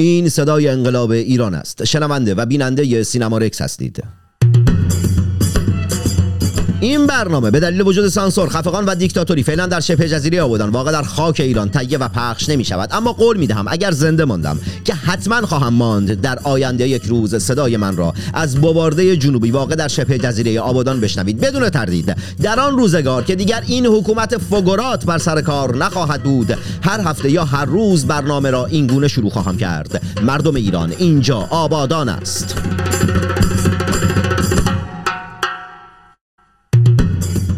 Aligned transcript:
این 0.00 0.28
صدای 0.28 0.68
انقلاب 0.68 1.10
ایران 1.10 1.54
است. 1.54 1.84
شنونده 1.84 2.34
و 2.34 2.46
بیننده 2.46 3.02
سینما 3.02 3.38
رکس 3.38 3.62
هستید. 3.62 4.04
این 6.80 7.06
برنامه 7.06 7.50
به 7.50 7.60
دلیل 7.60 7.80
وجود 7.80 8.08
سانسور 8.08 8.48
خفقان 8.48 8.84
و 8.84 8.94
دیکتاتوری 8.94 9.42
فعلا 9.42 9.66
در 9.66 9.80
شبه 9.80 10.08
جزیره 10.08 10.42
آبادان 10.42 10.70
واقع 10.70 10.92
در 10.92 11.02
خاک 11.02 11.40
ایران 11.40 11.68
تهیه 11.70 11.98
و 11.98 12.08
پخش 12.08 12.48
نمی 12.48 12.64
شود 12.64 12.88
اما 12.92 13.12
قول 13.12 13.36
می 13.36 13.46
دهم 13.46 13.64
اگر 13.68 13.90
زنده 13.90 14.24
ماندم 14.24 14.58
که 14.84 14.94
حتما 14.94 15.40
خواهم 15.40 15.74
ماند 15.74 16.20
در 16.20 16.38
آینده 16.38 16.88
یک 16.88 17.02
روز 17.02 17.34
صدای 17.34 17.76
من 17.76 17.96
را 17.96 18.14
از 18.34 18.56
بوارده 18.56 19.16
جنوبی 19.16 19.50
واقع 19.50 19.74
در 19.74 19.88
شبه 19.88 20.18
جزیره 20.18 20.60
آبادان 20.60 21.00
بشنوید. 21.00 21.40
بدون 21.40 21.70
تردید 21.70 22.16
در 22.42 22.60
آن 22.60 22.76
روزگار 22.76 23.24
که 23.24 23.34
دیگر 23.34 23.62
این 23.66 23.86
حکومت 23.86 24.38
فگرات 24.38 25.04
بر 25.04 25.18
سر 25.18 25.40
کار 25.40 25.76
نخواهد 25.76 26.22
بود 26.22 26.58
هر 26.82 27.00
هفته 27.00 27.30
یا 27.30 27.44
هر 27.44 27.64
روز 27.64 28.06
برنامه 28.06 28.50
را 28.50 28.66
این 28.66 28.86
گونه 28.86 29.08
شروع 29.08 29.30
خواهم 29.30 29.56
کرد. 29.56 30.02
مردم 30.22 30.54
ایران 30.54 30.94
اینجا 30.98 31.38
آبادان 31.50 32.08
است. 32.08 32.56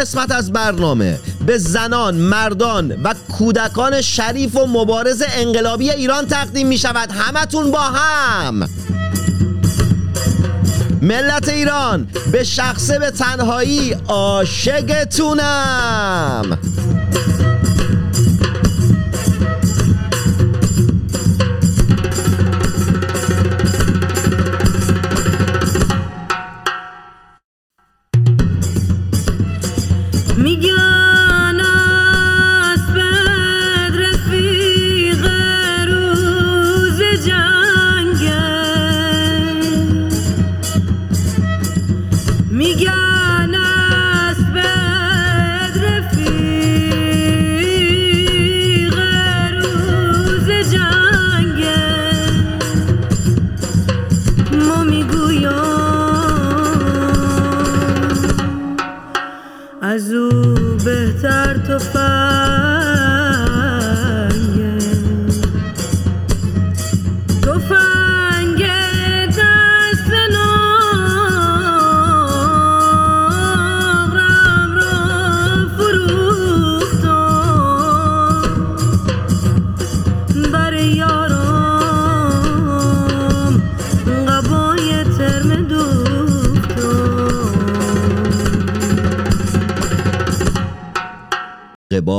قسمت 0.00 0.32
از 0.32 0.52
برنامه. 0.52 1.18
به 1.46 1.58
زنان، 1.58 2.14
مردان 2.14 3.02
و 3.02 3.14
کودکان 3.38 4.00
شریف 4.00 4.56
و 4.56 4.66
مبارز 4.66 5.22
انقلابی 5.34 5.90
ایران 5.90 6.26
تقدیم 6.26 6.66
می 6.66 6.78
شود. 6.78 7.12
همتون 7.12 7.70
با 7.70 7.80
هم. 7.80 8.68
ملت 11.02 11.48
ایران 11.48 12.08
به 12.32 12.44
شخصه 12.44 12.98
به 12.98 13.10
تنهایی 13.10 13.96
عاشقتونم. 14.08 15.38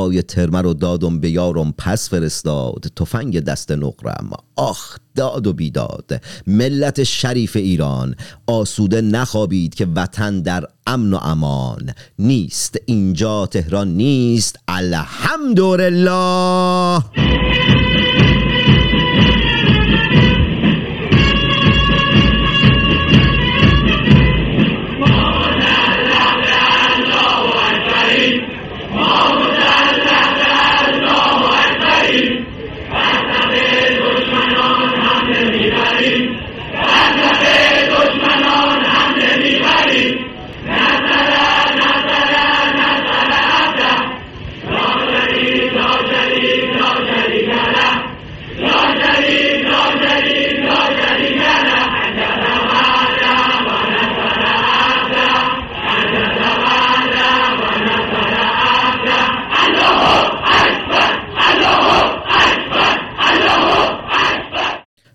قبای 0.02 0.22
ترمه 0.22 0.62
رو 0.62 0.74
دادم 0.74 1.20
به 1.20 1.30
یارم 1.30 1.74
پس 1.78 2.10
فرستاد. 2.10 2.86
تفنگ 2.96 3.40
دست 3.40 3.72
نقرم. 3.72 4.30
آخ 4.56 4.98
داد 5.16 5.48
و 5.48 5.54
بیداد. 5.54 6.22
ملت 6.48 7.04
شریف 7.04 7.56
ایران 7.56 8.16
آسوده 8.48 9.02
نخوابید 9.02 9.76
که 9.76 9.88
وطن 9.96 10.42
در 10.42 10.66
امن 10.88 11.14
و 11.14 11.18
امان. 11.18 11.94
نیست 12.20 12.78
اینجا 12.86 13.46
تهران 13.46 13.88
نیست. 13.88 14.60
الحمدلله. 14.68 16.12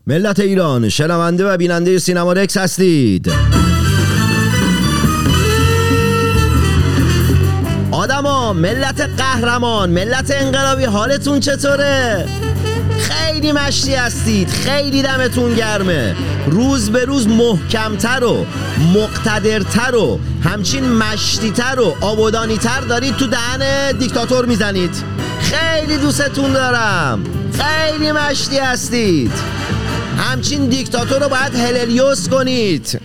ملت 0.08 0.40
ایران 0.40 0.88
شنونده 0.88 1.52
و 1.52 1.56
بیننده 1.56 1.98
سینما 1.98 2.32
رکس 2.32 2.56
هستید. 2.56 3.32
آدما 7.90 8.52
ملت 8.52 9.00
قهرمان 9.00 9.90
ملت 9.90 10.30
انقلابی 10.30 10.84
حالتون 10.84 11.40
چطوره؟ 11.40 12.26
خیلی 12.98 13.52
مشتی 13.52 13.94
هستید 13.94 14.48
خیلی 14.48 15.02
دمتون 15.02 15.54
گرمه. 15.54 16.14
روز 16.46 16.90
به 16.90 17.04
روز 17.04 17.28
محکمتر 17.28 18.24
و 18.24 18.46
مقتدرتر 18.94 19.94
و 19.94 20.20
همچین 20.44 20.92
مشتیتر 20.92 21.80
و 21.80 21.94
آبادانیتر 22.00 22.80
دارید 22.80 23.16
تو 23.16 23.26
دهن 23.26 23.92
دیکتاتور 23.92 24.44
می‌زنید. 24.44 24.94
خیلی 25.40 25.96
دوستتون 25.96 26.52
دارم. 26.52 27.24
خیلی 27.52 28.12
مشتی 28.12 28.58
هستید. 28.58 29.32
همچین 30.16 30.68
دیکتاتور 30.68 31.22
رو 31.22 31.28
باید 31.28 31.54
هلریوس 31.54 32.28
کنید. 32.28 33.00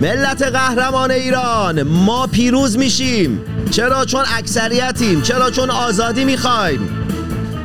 ملت 0.00 0.42
قهرمان 0.42 1.10
ایران 1.10 1.82
ما 1.82 2.26
پیروز 2.26 2.78
میشیم. 2.78 3.40
چرا 3.70 4.04
چون 4.04 4.24
اکثریتیم 4.36 5.22
چرا 5.22 5.50
چون 5.50 5.70
آزادی 5.70 6.24
می‌خوایم. 6.24 6.88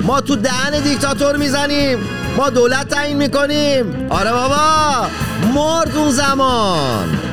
ما 0.01 0.21
تو 0.21 0.35
دهن 0.35 0.79
دیکتاتور 0.83 1.37
می‌زنیم 1.37 1.97
ما 2.37 2.49
دولت 2.49 2.87
تعیین 2.89 3.17
می‌کنیم. 3.17 4.07
آره 4.09 4.31
بابا 4.31 5.07
مرد 5.53 5.97
اون 5.97 6.11
زمان. 6.11 7.30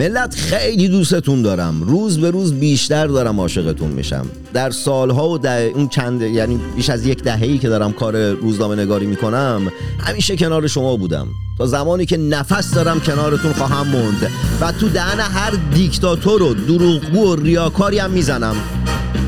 ملت 0.00 0.34
خیلی 0.34 0.88
دوستتون 0.88 1.42
دارم. 1.42 1.82
روز 1.82 2.18
به 2.18 2.30
روز 2.30 2.52
بیشتر 2.52 3.06
دارم 3.06 3.40
عاشقتون 3.40 3.90
میشم. 3.90 4.26
در 4.52 4.70
سالها 4.70 5.28
و 5.28 5.38
در 5.38 5.62
اون 5.62 5.88
چند 5.88 6.22
یعنی 6.22 6.60
بیش 6.76 6.90
از 6.90 7.06
یک 7.06 7.22
دهه‌ای 7.22 7.58
که 7.58 7.68
دارم 7.68 7.92
کار 7.92 8.30
روزنامه 8.30 8.76
نگاری 8.76 9.06
می‌کنم 9.06 9.72
همیشه 9.98 10.36
کنار 10.36 10.66
شما 10.66 10.96
بودم. 10.96 11.28
تا 11.58 11.66
زمانی 11.66 12.06
که 12.06 12.16
نفس 12.16 12.74
دارم 12.74 13.00
کنارتون 13.00 13.52
خواهم 13.52 13.88
موند 13.88 14.30
و 14.60 14.72
تو 14.72 14.88
دهن 14.88 15.20
هر 15.20 15.52
دیکتاتور 15.74 16.42
و 16.42 16.54
دروغگو 16.54 17.32
و 17.32 17.36
ریاکاری 17.36 17.98
هم 17.98 18.10
می‌زنم. 18.10 18.56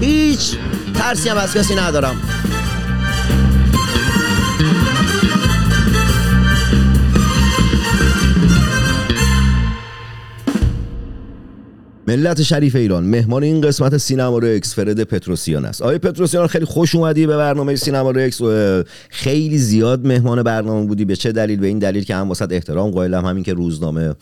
هیچ 0.01 0.57
ترسی 0.95 1.29
هم 1.29 1.37
از 1.37 1.55
کسی 1.55 1.75
ندارم. 1.75 2.17
ملت 12.13 12.43
شریف 12.43 12.77
ایران 12.77 13.05
مهمان 13.05 13.43
این 13.43 13.61
قسمت 13.61 13.97
سینما 13.97 14.39
رکس 14.39 14.75
فرد 14.75 15.05
پتروسیان 15.05 15.65
است. 15.65 15.83
آقای 15.83 15.99
پتروسیان 15.99 16.47
خیلی 16.47 16.65
خوش 16.65 16.95
اومدی 16.95 17.27
به 17.27 17.37
برنامه 17.37 17.77
سینما 17.77 18.11
رکس 18.11 18.41
خیلی 19.11 19.59
زیاد 19.59 20.07
مهمان 20.07 20.43
برنامه 20.43 20.87
بودی. 20.87 21.05
به 21.05 21.17
چه 21.17 21.33
دلیل؟ 21.33 21.61
به 21.61 21.67
این 21.67 21.79
دلیل 21.79 22.05
که 22.05 22.15
هم 22.15 22.29
واسط 22.29 22.53
احترام 22.53 22.91
قائلم 22.91 23.25
همین 23.25 23.45
که 23.45 23.55
روزنامه 23.55 24.15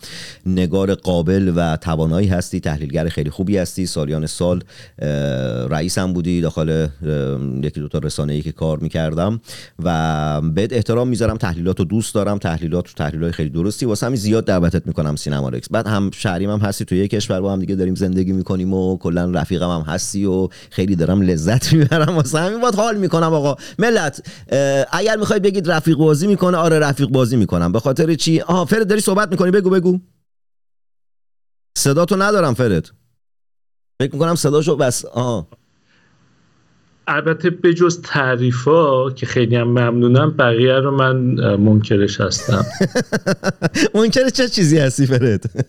نگار 0.45 0.95
قابل 0.95 1.53
و 1.55 1.77
توانایی 1.77 2.27
هستی 2.27 2.59
تحلیلگر 2.59 3.09
خیلی 3.09 3.29
خوبی 3.29 3.57
هستی. 3.57 3.85
سالیان 3.85 4.25
سال 4.25 4.61
رئیس 5.69 5.97
هم 5.97 6.13
بودی 6.13 6.41
داخل 6.41 6.87
یکی 7.63 7.79
دو 7.79 7.87
تا 7.87 7.99
رسانه 7.99 8.33
ای 8.33 8.41
که 8.41 8.51
کار 8.51 8.79
می‌کردم 8.79 9.41
و 9.83 10.41
بهت 10.41 10.73
احترام 10.73 11.07
می‌ذارم. 11.07 11.37
تحلیلات 11.37 11.79
رو 11.79 11.85
دوست 11.85 12.15
دارم. 12.15 12.37
تحلیلات 12.37 12.95
تحلیلات 12.95 13.31
خیلی 13.31 13.49
درستی. 13.49 13.85
واسه 13.85 14.05
همین 14.05 14.17
زیاد 14.17 14.45
دعوتت 14.45 14.87
می‌کنم 14.87 15.15
سینما 15.15 15.49
رکس 15.49 15.67
بعد 15.71 15.87
هم 15.87 16.11
شهریم 16.13 16.49
هم 16.49 16.59
هستی. 16.59 16.85
تو 16.85 16.95
یک 16.95 17.11
کشور 17.11 17.41
با 17.41 17.53
هم 17.53 17.59
دیگه 17.59 17.75
داریم 17.81 17.95
زندگی 17.95 18.31
می‌کنیم 18.31 18.73
و 18.73 18.97
کلا 18.97 19.31
رفیقم 19.31 19.69
هم 19.69 19.81
هستی 19.81 20.25
و 20.25 20.47
خیلی 20.69 20.95
دارم 20.95 21.21
لذت 21.21 21.73
می‌برم. 21.73 22.15
واسه 22.15 22.39
همین 22.39 22.61
باید 22.61 22.75
حال 22.75 22.97
می‌کنم 22.97 23.33
آقا. 23.33 23.55
ملت 23.79 24.27
اگر 24.91 25.17
می‌خواید 25.17 25.43
بگید 25.43 25.71
رفیق 25.71 25.97
بازی 25.97 26.27
می‌کنه 26.27 26.57
آره 26.57 26.79
رفیق 26.79 27.07
بازی 27.07 27.37
می‌کنم. 27.37 27.71
به 27.71 27.79
خاطر 27.79 28.13
چی؟ 28.13 28.41
آها 28.41 28.65
فرد 28.65 28.87
داری 28.87 29.01
صحبت 29.01 29.31
می‌کنی؟ 29.31 29.51
بگو 29.51 29.69
بگو. 29.69 29.99
صدا 31.77 32.05
تو 32.05 32.15
ندارم 32.15 32.53
فرد. 32.53 32.89
فکر 34.01 34.13
می‌کنم 34.13 34.35
صداشو 34.35 34.75
بس. 34.75 35.05
آها. 35.05 35.47
البته 37.07 37.49
به 37.49 37.73
جز 37.73 38.01
تعریفا 38.01 39.09
که 39.09 39.25
خیلی 39.25 39.55
هم 39.55 39.67
ممنونم 39.67 40.31
بقیه 40.37 40.73
رو 40.73 40.91
من 40.91 41.15
منکرش 41.55 42.21
هستم. 42.21 42.65
منکر 43.95 44.29
چه 44.29 44.47
چیزی 44.47 44.77
هستی 44.77 45.05
فرد؟ 45.05 45.65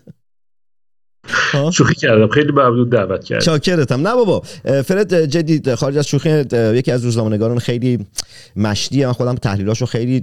شوخی 1.73 1.95
کردم 1.95 2.29
خیلی 2.29 2.53
ممنون 2.53 2.89
دعوت 2.89 3.25
کرد 3.25 3.43
شاکرتم 3.43 4.09
نه 4.09 4.15
بابا 4.15 4.43
فرد 4.65 5.25
جدی 5.25 5.77
خارج 5.77 5.99
از 5.99 6.07
شوخی 6.07 6.45
یکی 6.53 6.93
از 6.93 7.05
روزنامه‌نگاران 7.05 7.59
خیلی 7.59 7.99
مشدیه. 8.57 9.07
من 9.07 9.13
خودم 9.13 9.35
تحلیلاشو 9.35 9.87
خیلی 9.87 10.21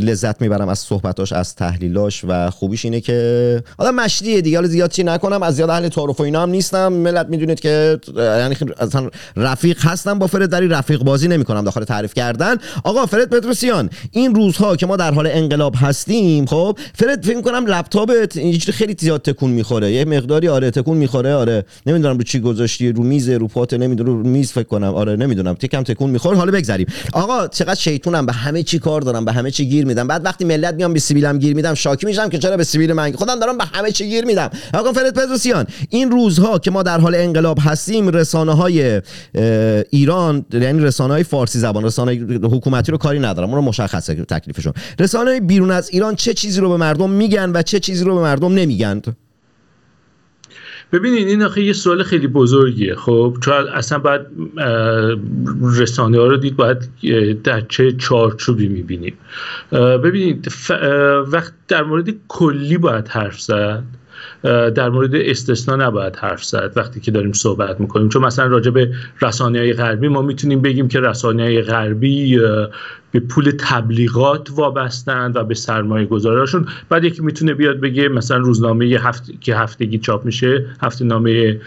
لذت 0.00 0.40
می‌برم 0.40 0.68
از 0.68 0.78
صحبتاش 0.78 1.32
از 1.32 1.54
تحلیلاش 1.54 2.24
و 2.28 2.50
خوبیش 2.50 2.84
اینه 2.84 3.00
که 3.00 3.62
آدم 3.78 3.94
مشدیه 3.94 4.40
دیگه. 4.40 4.56
حالا 4.56 4.68
زیاد 4.68 4.90
چی 4.90 5.02
نکنم 5.02 5.42
از 5.42 5.56
زیاد 5.56 5.70
اهل 5.70 5.88
تعارف 5.88 6.20
و 6.20 6.22
اینا 6.22 6.42
هم 6.42 6.50
نیستم. 6.50 6.92
ملت 6.92 7.26
می‌دونید 7.28 7.60
که 7.60 7.98
یعنی 8.16 8.56
اصلا 8.78 9.10
رفیق 9.36 9.78
هستم 9.84 10.18
با 10.18 10.26
فرد 10.26 10.50
دری 10.50 10.68
رفیق 10.68 11.02
بازی 11.02 11.28
نمی‌کنم 11.28 11.64
داخل 11.64 11.84
تعریف 11.84 12.14
کردن. 12.14 12.56
آقا 12.84 13.06
فرد 13.06 13.30
پتروسیان 13.30 13.90
این 14.10 14.34
روزها 14.34 14.76
که 14.76 14.86
ما 14.86 14.96
در 14.96 15.14
حال 15.14 15.26
انقلاب 15.26 15.74
هستیم 15.76 16.46
خب 16.46 16.78
فرد 16.94 17.24
فکر 17.24 17.40
کنم 17.40 17.66
لپتاپت 17.66 18.38
خیلی 18.70 18.96
زیاد 18.98 19.22
تکون 19.22 19.50
می‌خوره. 19.50 20.01
یه 20.02 20.08
مقداری 20.08 20.48
آره 20.48 20.70
تکون 20.70 20.96
می‌خوره 20.96 21.34
آره. 21.34 21.64
نمی‌دونم 21.86 22.16
رو 22.16 22.22
چی 22.22 22.40
گذاشتی 22.40 22.92
رو 22.92 23.02
میز 23.02 23.28
رو 23.28 23.48
پات 23.48 23.74
نمی‌دونم 23.74 24.22
رو 24.22 24.28
میز 24.28 24.52
فکر 24.52 24.68
کنم. 24.68 24.94
آره 24.94 25.16
نمی‌دونم. 25.16 25.54
تکم 25.54 25.82
تکون 25.82 26.10
می‌خوره. 26.10 26.36
حالا 26.36 26.52
بگذریم. 26.52 26.86
آقا 27.12 27.48
چقدر 27.48 27.74
شیطونم. 27.74 28.26
به 28.26 28.32
همه 28.32 28.62
چی 28.62 28.78
کار 28.78 29.00
دارم. 29.00 29.24
به 29.24 29.32
همه 29.32 29.50
چی 29.50 29.66
گیر 29.66 29.86
میدم. 29.86 30.06
بعد 30.06 30.24
وقتی 30.24 30.44
ملت 30.44 30.74
میام 30.74 30.92
به 30.92 31.00
سیبیلم 31.00 31.38
گیر 31.38 31.54
میدم 31.54 31.74
شاکی 31.74 32.06
میشم 32.06 32.28
که 32.28 32.38
چرا 32.38 32.56
به 32.56 32.64
سیبیل 32.64 32.92
من؟ 32.92 33.12
خودم 33.12 33.40
دارم 33.40 33.58
به 33.58 33.64
همه 33.72 33.90
چی 33.90 34.08
گیر 34.08 34.24
میدم. 34.24 34.50
آقا 34.74 34.92
فرد 34.92 35.14
پدروسیان 35.14 35.66
این 35.88 36.10
روزها 36.10 36.58
که 36.58 36.70
ما 36.70 36.82
در 36.82 37.00
حال 37.00 37.14
انقلاب 37.14 37.58
هستیم 37.60 38.08
رسانه 38.08 38.52
های 38.52 39.02
ایران 39.90 40.44
یعنی 40.52 40.80
رسانه 40.80 41.12
های 41.12 41.22
فارسی 41.24 41.58
زبان 41.58 41.84
رسانه 41.84 42.12
حکومتی 42.42 42.92
رو 42.92 42.98
کاری 42.98 43.18
ندارم. 43.18 43.48
اون 43.48 43.56
رو 43.56 43.62
مشخصه 43.62 44.14
تکلیفشون. 44.14 44.72
رسانه 44.98 45.40
بیرون 45.40 45.70
از 45.70 45.90
ایران 45.90 46.14
چه 46.14 46.34
چیزی 46.34 46.60
رو 46.60 46.68
به 46.70 46.76
مردم 46.76 47.10
میگن 47.10 47.50
و 47.54 47.62
چه 47.62 47.80
چیزی 47.80 48.04
رو 48.04 48.14
به 48.14 48.20
مردم 48.20 48.54
نمیگن؟ 48.54 49.02
ببینید 50.92 51.28
این 51.28 51.42
آخه 51.42 51.62
یه 51.62 51.72
سوال 51.72 52.02
خیلی 52.02 52.26
بزرگیه. 52.26 52.94
خب 52.94 53.36
چون 53.40 53.54
اصلا 53.54 53.98
باید 53.98 54.20
رسانه 55.76 56.18
ها 56.18 56.26
رو 56.26 56.36
دید 56.36 56.56
باید 56.56 56.78
در 57.42 57.60
چه 57.60 57.92
چارچوبی 57.92 58.68
می‌بینیم. 58.68 59.14
ببینید 59.72 60.52
وقت 61.26 61.52
در 61.68 61.82
مورد 61.82 62.14
کلی 62.28 62.78
باید 62.78 63.08
حرف 63.08 63.40
زد. 63.40 63.82
در 64.74 64.88
مورد 64.88 65.14
استثنا 65.14 65.76
نباید 65.76 66.16
حرف 66.16 66.44
زد. 66.44 66.72
وقتی 66.76 67.00
که 67.00 67.10
داریم 67.10 67.32
صحبت 67.32 67.80
می‌کنیم. 67.80 68.08
چون 68.08 68.24
مثلا 68.24 68.46
راجع 68.46 68.70
به 68.70 68.94
رسانه 69.22 69.58
های 69.58 69.72
غربی 69.72 70.08
ما 70.08 70.22
می‌تونیم 70.22 70.60
بگیم 70.60 70.88
که 70.88 71.00
رسانه 71.00 71.42
های 71.42 71.62
غربی 71.62 72.40
به 73.12 73.20
پول 73.20 73.52
تبلیغات 73.58 74.48
وابستند 74.56 75.36
و 75.36 75.44
به 75.44 75.54
سرمایه 75.54 76.06
گذاراشون 76.06 76.66
بعد 76.88 77.04
یکی 77.04 77.22
می‌تونه 77.22 77.54
بیاد 77.54 77.80
بگه 77.80 78.08
مثلا 78.08 78.36
روزنامه 78.36 78.84
هفت... 78.84 79.40
که 79.40 79.56
هفتگی 79.56 79.98
چاپ 79.98 80.24
میشه 80.24 80.66
هفته 80.82 81.04
نامه 81.04 81.60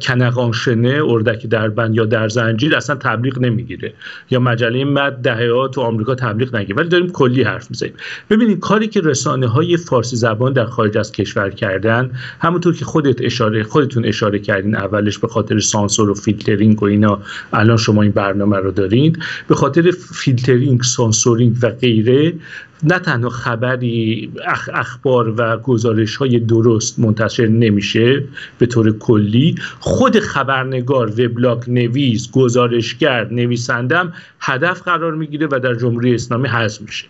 کنقانشنه 0.00 1.00
اردک 1.04 1.46
دربند 1.46 1.94
یا 1.94 2.04
در 2.04 2.28
زنجیر 2.28 2.76
اصلا 2.76 2.96
تبلیغ 2.96 3.38
نمی‌گیره. 3.38 3.92
یا 4.30 4.40
مجله 4.40 4.84
مد 4.84 5.12
دهه 5.12 5.68
تو 5.68 5.80
آمریکا 5.80 6.14
تبلیغ 6.14 6.56
نگیره. 6.56 6.76
ولی 6.76 6.88
داریم 6.88 7.10
کلی 7.10 7.42
حرف 7.42 7.70
می‌زنیم. 7.70 7.92
ببینید 8.30 8.58
کاری 8.58 8.88
که 8.88 9.00
رسانه 9.00 9.46
های 9.46 9.76
فارسی 9.76 10.16
زبان 10.16 10.52
در 10.52 10.64
خارج 10.64 10.98
از 10.98 11.12
کشور 11.12 11.50
کردن 11.50 12.10
همونطور 12.40 12.74
که 12.74 12.84
خودت 12.84 13.22
اشاره 13.22 13.62
خودتون 13.62 14.04
اشاره 14.04 14.38
کردین 14.38 14.76
اولش 14.76 15.18
به 15.18 15.28
خاطر 15.28 15.58
سانسور 15.58 16.10
و 16.10 16.14
فیلترینگ 16.14 16.82
و 16.82 16.86
اینا 16.86 17.22
الان 17.52 17.76
شما 17.76 18.02
این 18.02 18.12
برنامه 18.12 18.56
رو 18.56 18.70
دارین 18.70 19.16
به 19.48 19.54
خاطر 19.54 19.90
فیلترینگ 20.12 20.77
سانسورینگ 20.82 21.56
و 21.62 21.70
غیره 21.70 22.34
نه 22.82 22.98
تنها 22.98 23.28
خبری 23.28 24.32
اخ 24.46 24.70
اخبار 24.72 25.34
و 25.36 25.56
گزارش 25.56 26.16
های 26.16 26.38
درست 26.38 26.98
منتشر 26.98 27.46
نمیشه 27.46 28.24
به 28.58 28.66
طور 28.66 28.98
کلی 28.98 29.54
خود 29.80 30.18
خبرنگار 30.18 31.10
وبلاگ 31.10 31.70
نویس 31.70 32.30
گزارشگر 32.30 33.28
نویسندم 33.30 34.12
هدف 34.40 34.82
قرار 34.82 35.14
می‌گیره 35.14 35.46
و 35.50 35.60
در 35.62 35.74
جمهوری 35.74 36.14
اسلامی 36.14 36.48
حذف 36.48 36.80
میشه. 36.80 37.06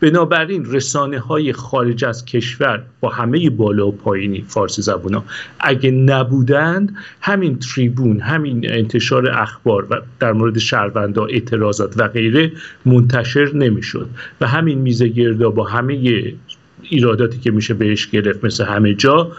بنابراین 0.00 0.72
رسانه 0.72 1.18
های 1.18 1.52
خارج 1.52 2.04
از 2.04 2.24
کشور 2.24 2.82
با 3.00 3.08
همه 3.08 3.50
بالا 3.50 3.88
و 3.88 3.92
پایینی 3.92 4.44
فارسی 4.48 4.82
زبون 4.82 5.14
ها 5.14 5.24
اگه 5.60 5.90
نبودند 5.90 6.96
همین 7.20 7.58
تریبون 7.58 8.20
همین 8.20 8.70
انتشار 8.70 9.30
اخبار 9.30 9.86
و 9.90 10.00
در 10.20 10.32
مورد 10.32 10.58
شهروندا 10.58 11.24
اعتراضات 11.24 11.94
و 11.96 12.08
غیره 12.08 12.52
منتشر 12.86 13.54
نمی‌شد. 13.54 14.08
و 14.40 14.46
همین 14.46 14.78
میزه 14.78 15.11
گردا 15.12 15.50
با 15.50 15.64
همه 15.64 15.94
ایراداتی 16.82 17.38
که 17.38 17.50
میشه 17.50 17.74
بهش 17.74 18.06
گرفت 18.06 18.44
مثل 18.44 18.64
همه 18.64 18.94
جا 18.94 19.32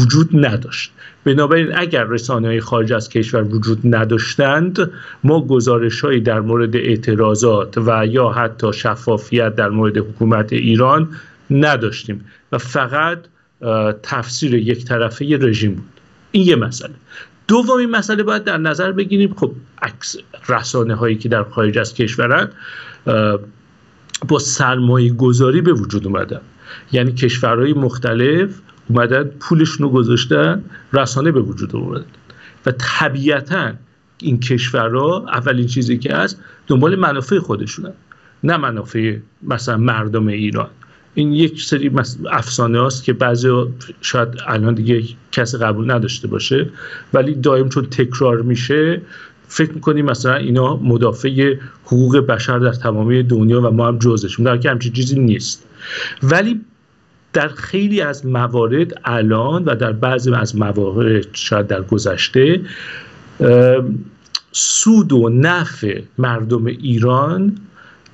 وجود 0.00 0.46
نداشت. 0.46 0.92
بنابراین 1.24 1.76
اگر 1.76 2.04
رسانه 2.04 2.48
های 2.48 2.60
خارج 2.60 2.92
از 2.92 3.08
کشور 3.08 3.42
وجود 3.42 3.94
نداشتند 3.94 4.90
ما 5.24 5.46
گزارش 5.46 6.00
هایی 6.00 6.20
در 6.20 6.40
مورد 6.40 6.76
اعتراضات 6.76 7.78
و 7.78 8.06
یا 8.06 8.28
حتی 8.28 8.72
شفافیت 8.72 9.54
در 9.54 9.68
مورد 9.68 9.96
حکومت 9.96 10.52
ایران 10.52 11.08
نداشتیم 11.50 12.24
و 12.52 12.58
فقط 12.58 13.18
تفسیر 14.02 14.54
یک 14.54 14.84
طرفه 14.84 15.38
رژیم 15.40 15.74
بود. 15.74 16.00
این 16.32 16.46
یه 16.46 16.56
مسئله. 16.56 16.94
دومین 17.48 17.90
مسئله 17.90 18.22
باید 18.22 18.44
در 18.44 18.56
نظر 18.56 18.92
بگیریم 18.92 19.34
خب 19.34 19.52
عکس 19.82 20.16
رسانه 20.48 20.94
هایی 20.94 21.16
که 21.16 21.28
در 21.28 21.42
خارج 21.42 21.78
از 21.78 21.94
کشورن 21.94 22.48
با 24.28 24.38
سرمایه 24.38 25.12
گذاری 25.12 25.60
به 25.60 25.72
وجود 25.72 26.06
اومدن 26.06 26.40
یعنی 26.92 27.12
کشورهای 27.12 27.72
مختلف 27.72 28.60
اومدن 28.88 29.24
پولشون 29.24 29.86
رو 29.86 29.92
گذاشتن 29.92 30.64
رسانه 30.92 31.32
به 31.32 31.40
وجود 31.40 31.76
اومدن 31.76 32.04
و 32.66 32.72
طبیعتا 32.78 33.72
این 34.18 34.40
کشورها 34.40 35.26
اولین 35.32 35.66
چیزی 35.66 35.98
که 35.98 36.14
هست 36.14 36.40
دنبال 36.66 36.96
منافع 36.96 37.38
خودشونن 37.38 37.92
نه 38.44 38.56
منافع 38.56 39.16
مثلا 39.42 39.76
مردم 39.76 40.26
ایران. 40.26 40.68
این 41.14 41.32
یک 41.32 41.62
سری 41.62 41.90
افسانه 42.30 42.78
هاست 42.78 43.04
که 43.04 43.12
بعضی 43.12 43.48
شاید 44.00 44.28
الان 44.46 44.74
دیگه 44.74 45.02
کسی 45.32 45.58
قبول 45.58 45.90
نداشته 45.90 46.28
باشه 46.28 46.70
ولی 47.12 47.34
دائم 47.34 47.68
چون 47.68 47.84
تکرار 47.86 48.42
میشه 48.42 49.02
فکر 49.52 49.72
می‌کنیم 49.72 50.04
مثلا 50.04 50.34
اینا 50.34 50.76
مدافع 50.76 51.54
حقوق 51.84 52.18
بشر 52.18 52.58
در 52.58 52.72
تمامی 52.72 53.22
دنیا 53.22 53.60
و 53.60 53.70
ما 53.70 53.88
هم 53.88 53.98
جزشون 53.98 54.44
در 54.44 54.56
که 54.56 54.70
همچین 54.70 54.92
چیزی 54.92 55.20
نیست. 55.20 55.66
ولی 56.22 56.60
در 57.32 57.48
خیلی 57.48 58.00
از 58.00 58.26
موارد 58.26 59.00
الان 59.04 59.64
و 59.64 59.74
در 59.74 59.92
بعضی 59.92 60.34
از 60.34 60.56
موارد 60.56 61.26
شاید 61.32 61.66
در 61.66 61.82
گذشته 61.82 62.60
سود 64.52 65.12
و 65.12 65.28
نفع 65.28 66.00
مردم 66.18 66.66
ایران 66.66 67.56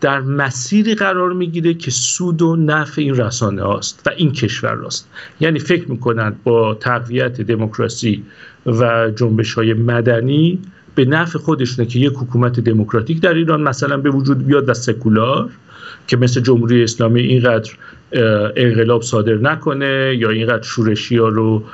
در 0.00 0.20
مسیری 0.20 0.94
قرار 0.94 1.32
می‌گیره 1.32 1.74
که 1.74 1.90
سود 1.90 2.42
و 2.42 2.56
نفع 2.56 3.02
این 3.02 3.16
رسانه 3.16 3.62
هاست 3.62 4.02
و 4.06 4.10
این 4.16 4.32
کشور 4.32 4.74
راست 4.74 5.08
یعنی 5.40 5.58
فکر 5.58 5.90
می‌کنند 5.90 6.42
با 6.44 6.74
تقویت 6.74 7.40
دموکراسی 7.40 8.22
و 8.66 9.10
جنبش 9.16 9.54
های 9.54 9.74
مدنی 9.74 10.58
به 10.98 11.04
نفع 11.04 11.38
خودشونه 11.38 11.88
که 11.88 11.98
یک 11.98 12.12
حکومت 12.12 12.60
دموکراتیک 12.60 13.20
در 13.20 13.34
ایران 13.34 13.62
مثلا 13.62 13.96
به 13.96 14.10
وجود 14.10 14.46
بیاد 14.46 14.68
و 14.68 14.74
سکولار 14.74 15.50
که 16.06 16.16
مثل 16.16 16.40
جمهوری 16.40 16.82
اسلامی 16.82 17.20
اینقدر 17.20 17.70
انقلاب 18.56 19.02
صادر 19.02 19.34
نکنه 19.34 20.16
یا 20.18 20.30
اینقدر 20.30 20.62
شورشی 20.62 21.16
ها 21.16 21.28
رو 21.28 21.64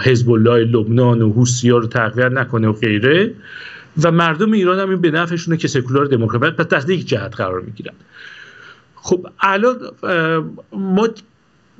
حزب 0.00 0.30
الله 0.30 0.64
لبنان 0.64 1.22
و 1.22 1.32
حوسی 1.32 1.70
ها 1.70 1.78
رو 1.78 1.86
تقویت 1.86 2.32
نکنه 2.32 2.68
و 2.68 2.72
غیره. 2.72 3.30
و 4.02 4.10
مردم 4.10 4.52
ایران 4.52 4.78
هم 4.78 4.90
این 4.90 5.00
به 5.00 5.10
نفعشونه 5.10 5.56
که 5.56 5.68
سکولار 5.68 6.06
دموکرات 6.06 6.56
پس 6.56 6.68
دست 6.68 6.90
یک 6.90 7.08
جهت 7.08 7.36
قرار 7.36 7.60
می‌گیرن. 7.60 7.94
خب 8.94 9.26
الان 9.40 9.76
ما 10.72 11.08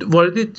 وارد 0.07 0.53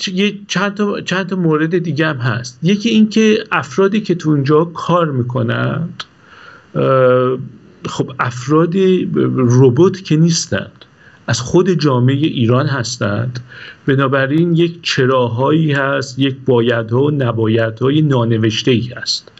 چند 0.48 0.74
تا, 0.74 1.02
چند 1.02 1.28
تا 1.28 1.36
مورد 1.36 1.78
دیگه 1.78 2.08
هم 2.08 2.18
هست. 2.18 2.60
یکی 2.64 2.90
اینکه 2.90 3.44
افرادی 3.52 4.02
که 4.02 4.16
تو 4.16 4.30
اونجا 4.30 4.64
کار 4.64 5.12
می‌کنن 5.12 5.90
خب 7.86 8.12
افرادی 8.20 9.12
ربات 9.36 10.04
که 10.04 10.16
نیستند 10.16 10.86
از 11.28 11.42
خود 11.42 11.70
جامعه 11.70 12.16
ایران 12.16 12.68
هستند. 12.68 13.40
بنابراین 13.86 14.56
یک 14.56 14.82
چراهایی 14.82 15.72
هست 15.72 16.20
یک 16.20 16.36
بایدها 16.46 17.04
و 17.04 17.12
نبایدهای 17.12 18.01
نانوشته 18.01 18.72
ای 18.72 18.90
هست. 18.96 19.32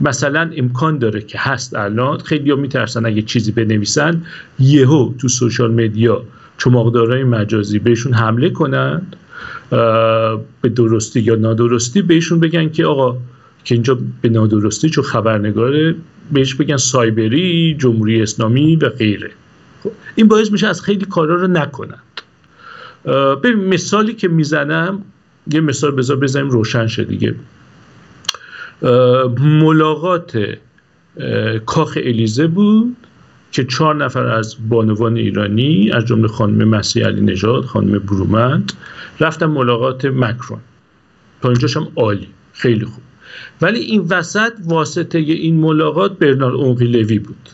مثلا 0.00 0.50
امکان 0.56 0.98
داره 0.98 1.20
که 1.20 1.38
هست 1.38 1.76
الان 1.76 2.18
خیلی 2.18 2.54
میترسن 2.54 3.06
اگه 3.06 3.22
چیزی 3.22 3.52
بنویسن 3.52 4.22
یهو 4.58 5.12
تو 5.18 5.28
سوشال 5.28 5.72
مدیا 5.72 6.22
چماقدارای 6.58 7.24
مجازی 7.24 7.78
بهشون 7.78 8.14
حمله 8.14 8.50
کنند 8.50 9.16
به 10.60 10.68
درستی 10.76 11.20
یا 11.20 11.34
نادرستی 11.34 12.02
بهشون 12.02 12.40
بگن 12.40 12.68
که 12.68 12.86
آقا 12.86 13.16
که 13.64 13.74
اینجا 13.74 13.98
به 14.22 14.28
نادرستی 14.28 14.90
چون 14.90 15.04
خبرنگاره 15.04 15.94
بهش 16.32 16.54
بگن 16.54 16.76
سایبری 16.76 17.76
جمهوری 17.78 18.22
اسلامی 18.22 18.76
و 18.76 18.88
غیره. 18.88 19.30
خب، 19.82 19.92
این 20.14 20.28
باعث 20.28 20.52
میشه 20.52 20.66
از 20.66 20.82
خیلی 20.82 21.04
کارا 21.04 21.34
رو 21.34 21.46
نکنند. 21.46 22.02
به 23.42 23.52
مثالی 23.52 24.14
که 24.14 24.28
می‌زنم 24.28 25.02
یه 25.52 25.60
مثال 25.60 25.90
بذار 25.90 26.16
بزنیم 26.16 26.50
روشن 26.50 26.86
شه 26.86 27.04
دیگه. 27.04 27.34
ملاقات 29.40 30.58
کاخ 31.66 31.98
الیزه 32.02 32.46
بود 32.46 32.96
که 33.52 33.64
چهار 33.64 33.96
نفر 33.96 34.26
از 34.26 34.56
بانوان 34.68 35.16
ایرانی 35.16 35.90
از 35.92 36.04
جمله 36.04 36.28
خانم 36.28 36.68
مسیح 36.68 37.06
علی 37.06 37.20
نژاد 37.20 37.64
خانم 37.64 37.98
برومند 37.98 38.72
رفتن 39.20 39.46
ملاقات 39.46 40.04
مکرون. 40.04 40.60
تا 41.42 41.48
اینجاش 41.48 41.76
هم 41.76 41.88
عالی 41.96 42.28
خیلی 42.52 42.84
خوب. 42.84 43.02
ولی 43.60 43.78
این 43.78 44.00
وسط 44.00 44.52
واسطه 44.64 45.18
این 45.18 45.56
ملاقات 45.56 46.18
برنار 46.18 46.52
اونقی 46.52 46.84
لوی 46.84 47.18
بود. 47.18 47.48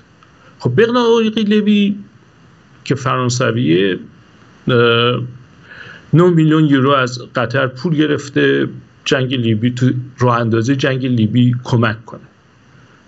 خب 0.58 0.70
برنار 0.70 1.06
اونقی 1.06 1.42
لوی 1.42 1.96
که 2.84 2.94
فرانسویه 2.94 3.98
9 4.68 5.20
میلیون 6.12 6.64
یورو 6.64 6.90
از 6.90 7.18
قطر 7.34 7.66
پول 7.66 7.94
گرفته 7.94 8.68
جنگ 9.04 9.34
لیبی 9.34 9.70
تو 9.70 9.90
راه 10.18 10.40
اندازه 10.40 10.76
جنگ 10.76 11.06
لیبی 11.06 11.54
کمک 11.64 12.04
کنه. 12.04 12.20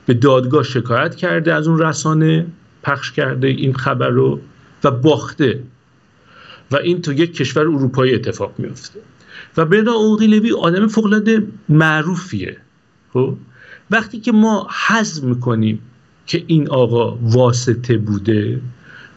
به 0.07 0.15
دادگاه 0.15 0.63
شکایت 0.63 1.15
کرده 1.15 1.55
از 1.55 1.69
اون 1.69 1.79
رسانه 1.79 2.47
پخش 2.83 3.13
کرده 3.13 3.49
این 3.49 3.75
خبر 3.75 4.09
رو 4.09 4.41
و 4.85 4.91
باخته. 4.91 5.63
و 6.71 6.77
این 6.77 7.03
تو 7.03 7.13
یک 7.13 7.37
کشور 7.37 7.63
اروپایی 7.63 8.15
اتفاق 8.15 8.55
میفته 8.59 9.01
و 9.57 9.65
برنا 9.65 9.93
اوقی 9.93 10.27
لوی 10.27 10.53
آدم 10.53 10.87
فوقلاده 10.87 11.47
معروفیه. 11.69 12.57
خب؟ 13.13 13.35
وقتی 13.91 14.21
که 14.21 14.33
ما 14.33 14.69
حزم 14.87 15.29
می‌کنیم 15.29 15.81
که 16.27 16.45
این 16.47 16.69
آقا 16.69 17.19
واسطه 17.23 17.97
بوده 17.99 18.61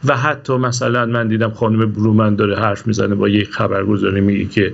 و 0.06 0.18
حتی 0.18 0.54
مثلا 0.54 1.06
من 1.06 1.28
دیدم 1.28 1.52
خانم 1.52 1.92
برومن 1.92 2.36
داره 2.36 2.60
حرف 2.60 2.88
می‌زنه 2.88 3.16
با 3.16 3.30
یک 3.30 3.52
خبرگزاری 3.52 4.22
میگه 4.22 4.46
که 4.46 4.74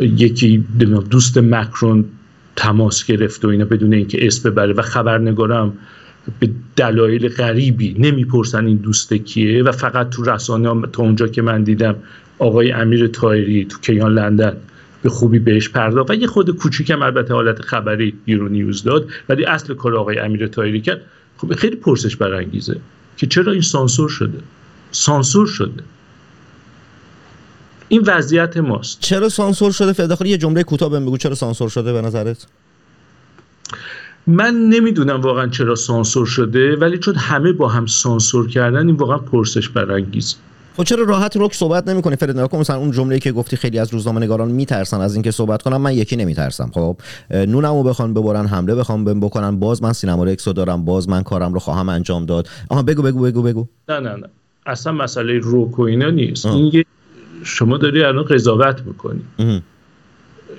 یکی 0.00 0.64
دوست 1.10 1.38
مکرون 1.38 2.04
تماس 2.56 3.04
گرفت 3.06 3.44
و 3.44 3.48
اینا 3.48 3.64
بدون 3.64 3.94
اینکه 3.94 4.26
اسم 4.26 4.50
ببره 4.50 4.72
و 4.72 4.82
خبرنگارم 4.82 5.72
به 6.40 6.50
دلایل 6.76 7.28
غریبی 7.28 7.96
نمی‌پرسن 7.98 8.66
این 8.66 8.76
دوست 8.76 9.14
کیه 9.14 9.62
و 9.62 9.72
فقط 9.72 10.10
تو 10.10 10.24
رسانه 10.24 10.86
تا 10.92 11.02
اونجا 11.02 11.28
که 11.28 11.42
من 11.42 11.62
دیدم 11.62 11.96
آقای 12.38 12.72
امیر 12.72 13.06
تایری 13.06 13.64
تو 13.64 13.78
کیان 13.80 14.14
لندن 14.14 14.56
به 15.02 15.10
خوبی 15.10 15.38
بهش 15.38 15.68
پرداخت 15.68 16.10
و 16.10 16.14
یه 16.14 16.26
خود 16.26 16.50
کوچیکم 16.50 17.02
البته 17.02 17.34
حالت 17.34 17.62
خبری 17.62 18.14
یورو 18.26 18.48
نیوز 18.48 18.82
داد 18.82 19.08
ولی 19.28 19.44
اصل 19.44 19.74
کار 19.74 19.96
آقای 19.96 20.18
امیر 20.18 20.46
تایری 20.46 20.80
کرد. 20.80 21.00
خب 21.36 21.54
خیلی 21.54 21.76
پرسش 21.76 22.16
برانگیزه 22.16 22.80
که 23.16 23.26
چرا 23.26 23.52
این 23.52 23.60
سانسور 23.60 24.08
شده؟ 24.08 24.38
سانسور 24.90 25.46
شده. 25.46 25.82
این 27.88 28.02
وضعیت 28.06 28.56
ماست. 28.56 29.00
چرا 29.00 29.28
سانسور 29.28 29.72
شده؟ 29.72 29.92
فداخل 29.92 30.26
یه 30.26 30.38
جمله 30.38 30.62
کوتاه 30.62 30.90
بهم 30.90 31.06
بگو. 31.06 31.16
چرا 31.16 31.34
سانسور 31.34 31.68
شده 31.68 31.92
به 31.92 32.02
نظرت؟ 32.02 32.46
من 34.26 34.54
نمی‌دونم 34.54 35.20
واقعا 35.20 35.48
چرا 35.48 35.74
سانسور 35.74 36.26
شده 36.26 36.76
ولی 36.76 36.98
چون 36.98 37.14
همه 37.14 37.52
با 37.52 37.68
هم 37.68 37.86
سانسور 37.86 38.48
کردن 38.48 38.86
این 38.86 38.96
واقعا 38.96 39.18
پرسش 39.18 39.68
برانگیز 39.68 40.36
خب 40.76 40.82
چرا 40.84 41.04
راحت 41.04 41.36
روک 41.36 41.54
صحبت 41.54 41.88
نمی‌کنی؟ 41.88 42.16
فرید 42.16 42.38
نکن 42.38 42.58
مثلا 42.58 42.76
اون 42.76 42.90
جمله‌ای 42.90 43.20
که 43.20 43.32
گفتی 43.32 43.56
خیلی 43.56 43.78
از 43.78 43.92
روزنامه‌نگاران 43.92 44.50
میترسن 44.50 45.00
از 45.00 45.14
اینکه 45.14 45.30
صحبت 45.30 45.62
کنم 45.62 45.80
من 45.80 45.94
یکی 45.94 46.16
نمیترسم. 46.16 46.70
خب 46.74 46.96
نونمو 47.30 47.82
بخوان 47.82 48.14
ببرن 48.14 48.46
حمله 48.46 48.74
بخوام 48.74 49.04
بهم 49.04 49.20
بکنن 49.20 49.58
باز 49.58 49.82
من 49.82 49.92
سینما 49.92 50.24
رکسو 50.24 50.52
دارم 50.52 50.84
باز 50.84 51.08
من 51.08 51.22
کارم 51.22 51.52
رو 51.52 51.60
خواهم 51.60 51.88
انجام 51.88 52.26
داد. 52.26 52.48
آها 52.68 52.82
بگو 52.82 53.02
بگو 53.02 53.22
بگو 53.22 53.42
بگو. 53.42 53.66
نه 53.88 54.00
نه 54.00 54.16
نه. 54.16 54.26
اصلا 54.66 54.92
مسئله 54.92 55.38
روک 55.38 55.78
و 55.78 55.82
اینا 55.82 56.10
نیست. 56.10 56.46
این 56.46 56.84
شما 57.44 57.78
داری 57.78 58.04
الان 58.04 58.24
قضاوت 58.24 58.82
می‌کنی. 58.86 59.20
این, 59.38 59.62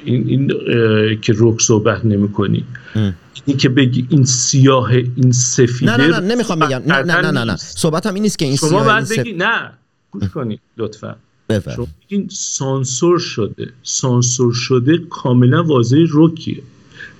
این 0.05 0.51
که 1.21 1.33
روک 1.33 1.61
صحبت 1.61 2.05
نمی‌کنی. 2.05 2.65
اینی 3.45 3.59
که 3.59 3.69
بگی 3.69 4.07
این 4.09 4.25
سیاه 4.25 4.91
این 4.91 5.31
سفیده 5.31 5.97
نه 5.97 6.07
نه 6.07 6.19
نه 6.19 6.35
نمی‌خوام 6.35 6.59
بگم. 6.59 6.81
نه 6.85 7.01
نه 7.01 7.21
نه 7.21 7.31
نه, 7.31 7.43
نه. 7.43 7.55
صحبتم 7.55 8.13
این 8.13 8.23
نیست 8.23 8.39
که 8.39 8.45
این 8.45 8.55
شما 8.55 8.69
سیاه 8.69 8.85
باید 8.85 9.09
بگی 9.09 9.33
نه. 9.33 9.71
گوش 10.19 10.29
کنید 10.29 10.59
لطفا. 10.77 11.15
شما 11.75 11.87
این 12.07 12.27
سانسور 12.31 13.19
شده. 13.19 13.69
سانسور 13.83 14.53
شده 14.53 14.97
کاملا 15.09 15.63
واضح 15.63 15.97
روکیه 16.09 16.61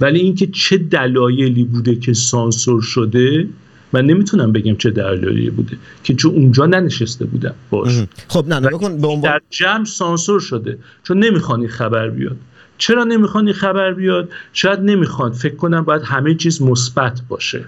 ولی 0.02 0.20
اینکه 0.20 0.48
چه 0.48 0.78
دلایلی 0.78 1.64
بوده 1.64 1.96
که 1.96 2.14
سانسور 2.14 2.82
شده 2.82 3.48
من 3.94 4.06
نمی‌تونم 4.06 4.52
بگم 4.52 4.76
چه 4.76 4.90
دلایلی 4.92 5.50
بوده 5.50 5.78
که 6.04 6.14
چون 6.14 6.32
اونجا 6.32 6.66
ننشسته 6.66 7.26
بودم. 7.26 7.54
باش. 7.70 8.04
خب 8.28 8.46
نه 8.48 8.60
بکن 8.60 9.02
به 9.02 9.20
در 9.24 9.42
جمع 9.50 9.86
سانسور 9.86 10.40
شده. 10.40 10.78
چون 11.04 11.20
نمی‌خوان 11.20 11.68
خبر 11.68 12.10
بیاد. 12.10 12.38
چرا 12.78 13.04
نمی‌خوان 13.04 13.52
خبر 13.52 13.94
بیاد؟ 13.94 14.30
شاید 14.54 14.80
نمی‌خوان. 14.80 15.32
فکر 15.32 15.56
کنم 15.56 15.84
باید 15.84 16.02
همه 16.02 16.36
چیز 16.36 16.62
مثبت 16.62 17.22
باشه. 17.30 17.66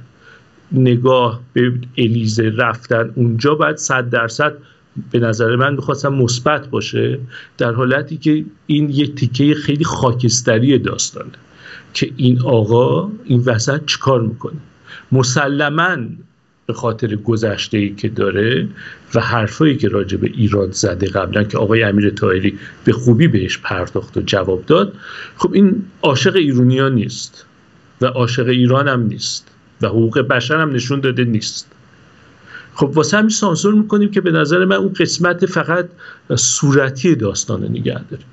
نگاه 0.71 1.41
به 1.53 1.73
الیزه 1.97 2.53
رفتن 2.57 3.11
اونجا 3.15 3.55
باید 3.55 3.77
صد 3.77 4.09
درصد 4.09 4.53
به 5.11 5.19
نظر 5.19 5.55
من 5.55 5.73
می‌خواستم 5.73 6.13
مثبت 6.13 6.67
باشه 6.67 7.19
در 7.57 7.71
حالتی 7.71 8.17
که 8.17 8.45
این 8.67 8.89
یه 8.89 9.07
تیکه 9.07 9.53
خیلی 9.53 9.83
خاکستری 9.83 10.79
داستانه 10.79 11.31
که 11.93 12.11
این 12.15 12.41
آقا 12.41 13.11
این 13.25 13.43
وسط 13.45 13.85
چیکار 13.85 14.21
می‌کنه؟ 14.21 14.57
مسلما 15.11 15.97
به 16.65 16.73
خاطر 16.73 17.15
گذشته 17.15 17.77
ای 17.77 17.95
که 17.95 18.09
داره 18.09 18.67
و 19.15 19.19
حرفایی 19.19 19.77
که 19.77 19.87
راجع 19.87 20.17
به 20.17 20.27
ایران 20.27 20.71
زده 20.71 21.07
قبلا 21.07 21.43
که 21.43 21.57
آقای 21.57 21.83
امیر 21.83 22.09
تایری 22.09 22.59
به 22.85 22.91
خوبی 22.91 23.27
بهش 23.27 23.57
پرداخت 23.57 24.17
و 24.17 24.21
جواب 24.21 24.65
داد 24.65 24.93
خب 25.37 25.53
این 25.53 25.85
عاشق 26.01 26.35
ایرونیا 26.35 26.89
نیست 26.89 27.45
و 28.01 28.05
عاشق 28.05 28.47
ایران 28.47 28.87
هم 28.87 29.01
نیست 29.01 29.47
و 29.81 29.87
حقوق 29.87 30.19
بشر 30.19 30.61
هم 30.61 30.71
نشون 30.71 30.99
داده 30.99 31.23
نیست. 31.23 31.71
خب 32.77 32.91
واسه 32.93 33.17
همین 33.17 33.29
سانسور 33.29 33.73
می‌کنیم 33.73 34.11
که 34.11 34.21
به 34.21 34.31
نظر 34.31 34.65
من 34.65 34.75
اون 34.75 34.93
قسمت 34.99 35.45
فقط 35.45 35.85
صورتی 36.35 37.15
داستان 37.15 37.63
نگه 37.63 38.01
داریم 38.11 38.25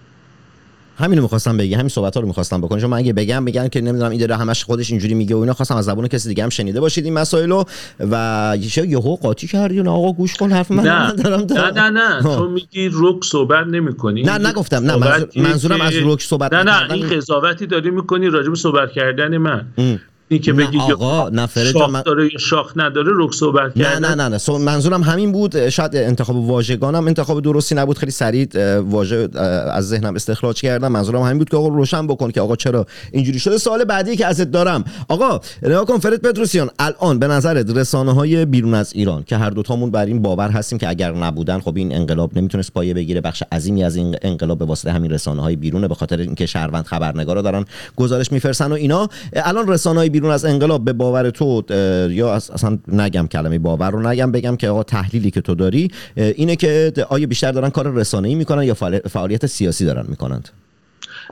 همینو 0.99 1.23
می‌خواستم 1.23 1.57
بگی 1.57 1.75
همین 1.75 1.89
صحبت 1.89 2.15
ها 2.15 2.21
رو 2.21 2.27
می‌خواستم 2.27 2.61
بکنم. 2.61 2.81
چون 2.81 2.91
من 2.91 2.97
اگه 2.97 3.13
بگم 3.13 3.45
بگن 3.45 3.69
که 3.69 3.81
نمی‌دونم 3.81 4.11
این 4.11 4.21
داره 4.21 4.37
همش 4.37 4.65
خودش 4.65 4.91
اینجوری 4.91 5.15
میگه 5.15 5.35
و 5.37 5.39
اینا 5.39 5.53
خواستم 5.53 5.77
از 5.77 5.85
زبون 5.85 6.09
کسی 6.09 6.29
دیگه 6.29 6.43
هم 6.43 6.49
شنیده 6.49 6.81
باشید 6.81 7.05
این 7.05 7.15
مسائل 7.15 7.63
و 8.01 8.57
یه 8.61 8.87
یهو 8.89 9.17
قاطی 9.17 9.47
کردی 9.47 9.83
نه 9.83 9.91
آقا 9.91 10.13
گوش 10.13 10.35
کن 10.37 10.53
حرف 10.53 10.71
من 10.71 10.85
نه. 10.85 11.13
دارم 11.13 11.47
نه 11.51 11.91
نه 11.91 11.91
نه. 11.91 12.23
تو 12.23 12.49
میگی 12.49 12.91
رک 12.93 13.25
صحبت 13.25 13.67
نمی‌کنی. 13.67 14.23
نه 14.23 14.39
نگفتم 14.49 14.77
نه 14.91 14.97
منظور- 14.97 15.29
منظورم 15.37 15.81
از 15.81 15.93
رک 16.03 16.23
صحبت 16.23 16.53
نه 16.53 16.63
نه 16.63 16.77
نکردن. 16.77 16.95
این 16.95 17.09
قضاوتی 17.09 17.67
داری 17.67 17.91
می‌کنی 17.91 18.29
راجع 18.31 18.49
به 18.51 18.57
صحبت 18.57 18.93
کردن 18.93 19.37
من. 19.37 19.67
ام. 19.79 20.01
این 20.29 20.41
که 20.41 20.53
بگی 20.53 20.79
آقا، 20.79 21.31
جان، 21.31 21.47
شاخ 21.73 21.91
من- 21.91 22.03
داره 22.03 22.25
یا 22.33 22.39
شاخ 22.39 22.73
نداره 22.77 23.11
رک 23.17 23.35
صحبت 23.35 23.77
نه 23.77 23.99
نه 23.99 24.15
نه 24.15 24.29
نه. 24.29 24.59
منظورم 24.59 25.03
همین 25.03 25.33
بود. 25.33 25.69
شاید 25.69 25.97
انتخاب 25.97 26.37
واژگانم 26.37 27.07
انتخاب 27.07 27.41
درستی 27.41 27.75
نبود. 27.75 27.99
خیلی 27.99 28.13
سریع 28.13 28.49
واژه 28.81 29.29
از 29.73 29.89
ذهنم 29.89 30.15
استخراج 30.15 30.61
کردم. 30.61 30.93
منظورم 30.93 31.23
همین 31.23 31.39
بود 31.39 31.49
که 31.49 31.57
آقا 31.57 31.69
روشن 31.69 32.07
بکن 32.07 32.31
که 32.31 32.41
آقا 32.41 32.57
چرا 32.57 32.87
اینجوری 33.13 33.39
شده. 33.39 33.59
سوال 33.59 33.85
بعدی 33.85 34.17
که 34.17 34.27
ازت 34.27 34.51
دارم. 34.51 34.85
آقا 35.09 35.41
نگاه 35.63 35.85
کن 35.85 35.99
فرید 35.99 36.21
پتروسیان. 36.21 36.71
الان 36.79 37.19
به 37.19 37.27
نظرت 37.27 37.77
رسانه 37.77 38.13
های 38.15 38.45
بیرون 38.45 38.75
از 38.75 38.93
ایران 38.95 39.23
که 39.23 39.37
هر 39.37 39.51
دوتامون 39.51 39.91
بر 39.91 40.07
این 40.07 40.23
باور 40.23 40.51
هستیم 40.51 40.79
که 40.79 40.89
اگر 40.89 41.13
نبودن 41.13 41.61
خب 41.61 41.77
این 41.77 41.95
انقلاب 41.95 42.39
نمی‌تونست 42.39 42.73
پایه 42.73 42.95
بگیره. 42.95 43.21
بخش 43.21 43.43
عظیمی 43.53 43.85
از 43.85 43.97
این 43.97 44.17
انقلاب 44.23 44.59
به 44.59 44.65
واسطه 44.65 44.93
همین 44.93 45.11
رسانه 45.11 45.43
های 45.43 45.57
بیرونه 45.57 45.89
به 45.89 45.95
خاطر 45.95 46.19
اینکه 46.19 46.47
شهروند 46.47 46.85
خبرنگارا 46.85 47.43
دارن 47.43 47.65
گزارش 47.97 48.33
میفرسن 48.33 48.73
و 48.73 48.75
اینا. 48.75 49.09
الان 49.33 49.69
رسانه 49.69 49.99
های 49.99 50.14
بیرون 50.15 50.31
از 50.31 50.45
انقلاب 50.45 50.85
به 50.85 50.93
باور 50.93 51.31
تو 51.31 51.63
یا 52.11 52.35
اصلا 52.35 52.79
نگم 52.89 53.27
کلمه 53.27 53.59
باور 53.59 53.91
رو 53.91 54.07
نگم 54.07 54.33
بگم 54.33 54.57
که 54.57 54.69
آقا 54.69 54.83
تحلیلی 54.83 55.31
که 55.31 55.41
تو 55.41 55.55
داری 55.55 55.91
اینه 56.17 56.57
که 56.57 56.93
آیا 57.09 57.27
بیشتر 57.27 57.53
دارن 57.53 57.71
کار 57.71 57.93
رسانه‌ای 57.93 58.35
می‌کنن 58.35 58.63
یا 58.63 58.75
فعال- 58.75 59.09
فعالیت 59.09 59.47
سیاسی 59.47 59.85
دارن 59.85 60.05
می‌کنند؟ 60.09 60.49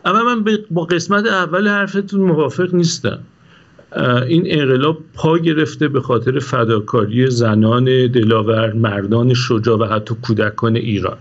اما 0.05 0.35
من 0.35 0.45
با 0.71 0.85
قسمت 0.85 1.27
اول 1.27 1.69
حرفتون 1.69 2.21
موافق 2.21 2.75
نیستم. 2.75 3.19
این 4.29 4.43
انقلاب 4.47 4.99
پا 5.15 5.39
گرفته 5.39 5.89
به 5.89 6.01
خاطر 6.01 6.39
فداکاری 6.39 7.31
زنان 7.31 7.85
دلاور 7.85 8.73
مردان 8.73 9.35
شجاع 9.35 9.79
و 9.79 9.85
حتی 9.85 10.15
کودکان 10.23 10.77
ایران. 10.77 11.17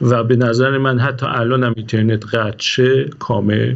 و 0.00 0.24
به 0.24 0.36
نظر 0.36 0.78
من 0.78 0.98
حتی 0.98 1.26
الان 1.26 1.64
هم 1.64 1.72
اینترنت 1.76 2.34
قطع 2.34 2.58
شه 2.58 3.04
کامل. 3.18 3.74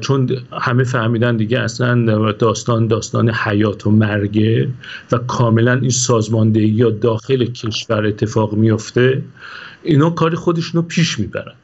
چون 0.00 0.30
همه 0.60 0.84
فهمیدن 0.84 1.36
دیگه 1.36 1.58
اصلا 1.58 2.32
داستان 2.32 2.86
داستان 2.86 3.30
حیات 3.30 3.86
و 3.86 3.90
مرگه 3.90 4.68
و 5.12 5.18
کاملا 5.18 5.72
این 5.72 5.90
سازماندهی 5.90 6.68
یا 6.68 6.90
داخل 6.90 7.44
کشور 7.44 8.06
اتفاق 8.06 8.54
میفته 8.54 9.22
اینا 9.82 10.10
کار 10.10 10.34
خودشون 10.34 10.82
رو 10.82 10.88
پیش 10.88 11.18
می‌برن. 11.18 11.54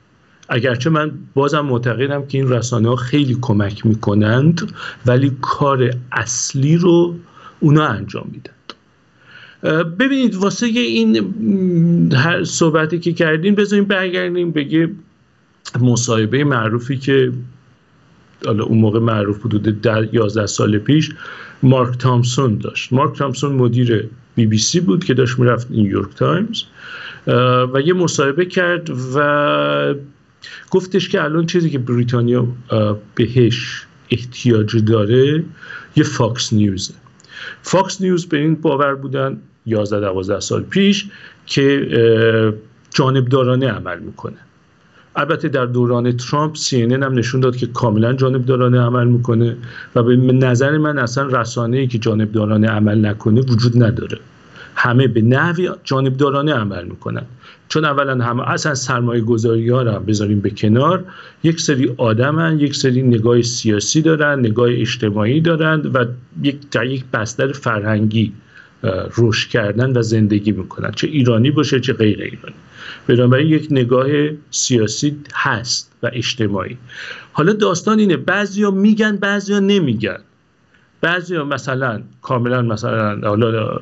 اگرچه 0.48 0.90
من 0.90 1.12
بازم 1.34 1.60
معتقدم 1.60 2.26
که 2.26 2.38
این 2.38 2.48
رسانه 2.48 2.88
ها 2.88 2.96
خیلی 2.96 3.38
کمک 3.40 3.86
می‌کنند 3.86 4.72
ولی 5.06 5.32
کار 5.40 5.90
اصلی 6.12 6.76
رو 6.76 7.14
اونا 7.60 7.86
انجام 7.86 8.30
میدن. 8.32 8.50
ببینید 9.84 10.34
واسه 10.34 10.66
این 10.66 12.12
هر 12.12 12.44
صحبتی 12.44 12.98
که 12.98 13.12
کردیم 13.12 13.54
بذاریم 13.54 13.84
برگردیم 13.84 14.50
بگه 14.50 14.90
مصاحبه 15.80 16.44
معروفی 16.44 16.96
که 16.96 17.32
حالا 18.46 18.64
اون 18.64 18.78
موقع 18.78 18.98
معروف 18.98 19.40
حدود 19.40 19.80
ده 19.80 20.08
11 20.12 20.46
سال 20.46 20.78
پیش 20.78 21.10
مارک 21.62 21.98
تامسون 21.98 22.58
داشت. 22.58 22.92
مارک 22.92 23.18
تامسون 23.18 23.52
مدیر 23.52 24.08
بی 24.36 24.46
بی 24.46 24.58
سی 24.58 24.80
بود 24.80 25.04
که 25.04 25.14
داشت 25.14 25.38
می‌رفت 25.38 25.70
نیویورک 25.70 26.14
تایمز 26.14 26.62
و 27.74 27.80
یه 27.84 27.92
مصاحبه 27.92 28.44
کرد 28.44 28.90
و 29.14 29.94
گفتش 30.70 31.08
که 31.08 31.24
الان 31.24 31.46
چیزی 31.46 31.70
که 31.70 31.78
بریتانیا 31.78 32.46
بهش 33.14 33.86
احتیاج 34.10 34.84
داره 34.84 35.44
یه 35.96 36.04
فاکس 36.04 36.52
نیوزه. 36.52 36.94
فاکس 37.62 38.00
نیوز 38.00 38.26
به 38.26 38.36
این 38.36 38.54
باور 38.54 38.94
بودن 38.94 39.40
11 39.66 40.00
12 40.00 40.40
سال 40.40 40.62
پیش 40.62 41.06
که 41.46 41.88
جانبدارانه 42.94 43.68
عمل 43.68 43.98
می‌کنه. 43.98 44.36
البته 45.16 45.48
در 45.48 45.66
دوران 45.66 46.16
ترامپ 46.16 46.56
سی 46.56 46.82
هم 46.82 47.14
نشون 47.14 47.40
داد 47.40 47.56
که 47.56 47.66
کاملا 47.66 48.12
جانبدارانه 48.12 48.80
عمل 48.80 49.06
می‌کنه 49.06 49.56
و 49.94 50.02
به 50.02 50.16
نظر 50.16 50.78
من 50.78 50.98
اصلا 50.98 51.40
رسانه 51.40 51.76
ای 51.76 51.86
که 51.86 51.98
جانبدارانه 51.98 52.68
عمل 52.68 53.06
نکنه 53.06 53.40
وجود 53.40 53.82
نداره. 53.82 54.18
همه 54.74 55.06
به 55.06 55.22
نحوی 55.22 55.70
جانبدارانه 55.84 56.52
عمل 56.52 56.84
می‌کنن. 56.84 57.22
چون 57.68 57.84
اولا 57.84 58.24
همه 58.24 58.50
اصلا 58.50 58.74
سرمایه 58.74 59.20
گذاری 59.20 59.68
ها 59.68 59.82
رو 59.82 60.00
بذاریم 60.00 60.40
به 60.40 60.50
کنار 60.50 61.04
یک 61.42 61.60
سری 61.60 61.94
آدمن 61.96 62.60
یک 62.60 62.76
سری 62.76 63.02
نگاه 63.02 63.42
سیاسی 63.42 64.02
دارن 64.02 64.38
نگاه 64.38 64.68
اجتماعی 64.70 65.40
دارن 65.40 65.80
و 65.80 66.04
یک 66.42 66.70
در 66.70 66.86
یک 66.86 67.04
بستر 67.12 67.52
فرهنگی 67.52 68.32
رشد 69.18 69.48
کردن 69.48 69.96
و 69.96 70.02
زندگی 70.02 70.52
می‌کنن 70.52 70.90
چه 70.90 71.06
ایرانی 71.06 71.50
باشه 71.50 71.80
چه 71.80 71.92
غیر 71.92 72.20
ایرانی. 72.22 72.54
بنابراین 73.06 73.48
یک 73.48 73.68
نگاه 73.70 74.08
سیاسی 74.50 75.16
هست 75.34 75.92
و 76.02 76.10
اجتماعی. 76.12 76.78
حالا 77.32 77.52
داستان 77.52 77.98
اینه 77.98 78.16
بعضیا 78.16 78.70
میگن 78.70 79.16
بعضیا 79.16 79.58
نمیگن. 79.58 80.18
بعضیا 81.00 81.44
مثلا 81.44 82.02
کاملا 82.22 82.62
مثلا 82.62 83.28
حالا 83.28 83.80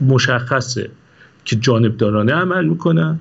مشخصه 0.00 0.90
که 1.44 1.56
جانبدارانه 1.56 2.32
عمل 2.32 2.64
می‌کنن. 2.64 3.20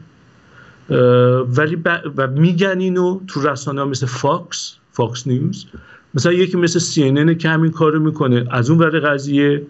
ولی 1.58 1.76
ب- 1.76 2.12
و 2.18 2.28
میگن 2.28 2.80
اینو 2.80 3.20
تو 3.28 3.48
رسانه 3.50 3.82
ها 3.82 3.88
مثل 3.88 4.06
فاکس 4.06 4.76
فاکس 4.92 5.28
نیوز. 5.28 5.66
مثلا 6.14 6.34
یکی 6.34 6.58
مثل 6.58 6.80
سی 6.80 7.04
ان 7.04 7.38
که 7.38 7.50
همین 7.50 7.72
کارو 7.72 8.00
می‌کنه 8.00 8.48
از 8.52 8.70
اون 8.70 8.80
ور 8.80 9.00
قضیه 9.00 9.62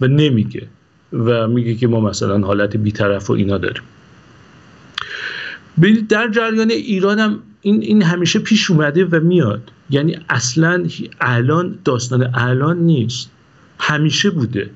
و 0.00 0.06
نمیگه. 0.06 0.66
و 1.12 1.48
میگه 1.48 1.74
که 1.74 1.86
ما 1.86 2.00
مثلا 2.00 2.46
حالت 2.46 2.76
بیطرف 2.76 3.30
و 3.30 3.32
اینا 3.32 3.58
داریم. 3.58 3.82
در 6.08 6.28
جریان 6.28 6.70
ایران 6.70 7.18
هم 7.18 7.38
این, 7.60 7.82
این 7.82 8.02
همیشه 8.02 8.38
پیش 8.38 8.70
اومده 8.70 9.04
و 9.04 9.20
میاد. 9.20 9.70
یعنی 9.90 10.18
اصلا 10.28 10.88
الان 11.20 11.78
داستان 11.84 12.30
الان 12.34 12.78
نیست. 12.78 13.30
همیشه 13.78 14.30
بوده. 14.30 14.70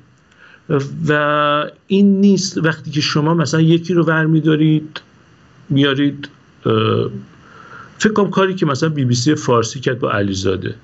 و 1.07 1.69
این 1.87 2.21
نیست. 2.21 2.57
وقتی 2.57 2.91
که 2.91 3.01
شما 3.01 3.33
مثلا 3.33 3.61
یکی 3.61 3.93
رو 3.93 4.03
برمیدارید 4.03 5.01
میارید 5.69 6.29
اه، 6.65 7.09
فکر 7.97 8.29
کاری 8.29 8.55
که 8.55 8.65
مثلا 8.65 8.89
بی 8.89 9.05
بی 9.05 9.15
سی 9.15 9.35
فارسی 9.35 9.79
کرد 9.79 9.99
با 9.99 10.11
علیزاده. 10.11 10.75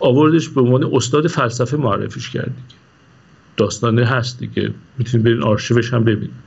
آوردش 0.00 0.48
به 0.48 0.60
عنوان 0.60 0.90
استاد 0.92 1.26
فلسفه 1.26 1.76
معرفیش 1.76 2.30
کرد 2.30 2.44
دیگه 2.44 2.75
داستانه 3.56 4.04
هست 4.04 4.38
دیگه. 4.38 4.70
می‌تونید 4.98 5.24
برین 5.24 5.42
آرشیوش 5.42 5.94
هم 5.94 6.04
ببینید. 6.04 6.46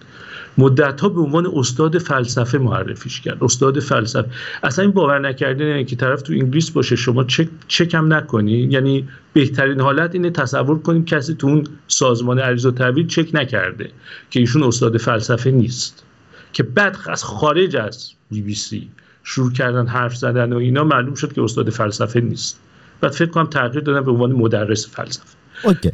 مدت 0.58 1.02
ها 1.02 1.10
به 1.10 1.22
عنوان 1.22 1.48
استاد 1.56 1.98
فلسفه 1.98 2.58
معرفیش 2.58 3.22
کرد. 3.22 3.44
استاد 3.44 3.80
فلسفه. 3.80 4.30
اصلا 4.64 4.86
این 4.86 4.94
باور 4.94 5.20
نکردن 5.20 5.84
که 5.84 5.96
طرف 5.96 6.22
تو 6.22 6.34
انگلیس 6.34 6.72
باشه 6.72 6.96
شما 6.96 7.24
چک 7.24 7.48
چکم 7.68 8.14
نکنی. 8.14 8.52
یعنی 8.52 9.08
بهترین 9.34 9.80
حالت 9.80 10.14
اینه 10.14 10.30
تصور 10.30 10.80
کنیم 10.80 11.06
کسی 11.06 11.34
تو 11.34 11.48
اون 11.48 11.64
سازمان 11.88 12.40
عریض 12.40 12.66
و 12.66 12.72
تحویل 12.72 13.08
چک 13.08 13.30
نکرده 13.34 13.90
که 14.30 14.40
ایشون 14.40 14.64
استاد 14.64 14.98
فلسفه 14.98 15.52
نیست. 15.52 16.06
که 16.54 16.64
بعد 16.64 16.98
از 17.10 17.24
خارج 17.24 17.76
از 17.76 18.12
بی 18.32 18.42
بی 18.42 18.56
سی 18.56 18.90
شروع 19.24 19.52
کردن 19.52 19.88
حرف 19.88 20.16
زدن 20.16 20.54
و 20.54 20.58
اینا 20.58 20.84
معلوم 20.84 21.16
شد 21.16 21.34
که 21.34 21.42
استاد 21.42 21.70
فلسفه 21.70 22.22
نیست. 22.22 22.60
بعد 23.02 23.12
فکر 23.12 23.30
کنم 23.30 23.46
تغییر 23.46 23.84
دادن 23.84 24.02
به 24.02 24.12
عنوان 24.12 24.32
مدرس 24.32 24.90
فلسفه. 24.96 25.38
اوکی. 25.64 25.90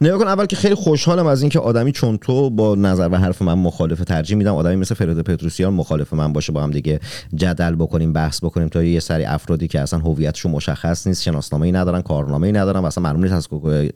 نگاه 0.00 0.18
کن 0.18 0.26
اول 0.26 0.46
که 0.46 0.56
خیلی 0.56 0.74
خوشحالم 0.74 1.26
از 1.26 1.42
اینکه 1.42 1.58
آدمی 1.58 1.92
چون 1.92 2.18
تو 2.18 2.50
با 2.50 2.74
نظر 2.74 3.08
و 3.12 3.18
حرف 3.18 3.42
من 3.42 3.54
مخالف 3.54 4.00
ترجیح 4.00 4.36
میدم 4.36 4.54
آدمی 4.54 4.76
مثل 4.76 4.94
فرید 4.94 5.20
پتروسیان 5.20 5.74
مخالف 5.74 6.12
من 6.12 6.32
باشه 6.32 6.52
با 6.52 6.62
هم 6.62 6.70
دیگه 6.70 7.00
جدل 7.34 7.74
بکنیم 7.74 8.12
بحث 8.12 8.44
بکنیم 8.44 8.68
تا 8.68 8.82
یه 8.82 9.00
سری 9.00 9.24
افرادی 9.24 9.68
که 9.68 9.80
اصلا 9.80 9.98
هویتشون 9.98 10.52
مشخص 10.52 11.06
نیست 11.06 11.22
شناسنامه 11.22 11.66
ای 11.66 11.72
ندارن 11.72 12.02
کارنامه 12.02 12.46
ای 12.46 12.52
ندارن 12.52 12.80
و 12.80 12.86
اصلا 12.86 13.04
معلوم 13.04 13.22
نیست 13.22 13.34
از 13.34 13.48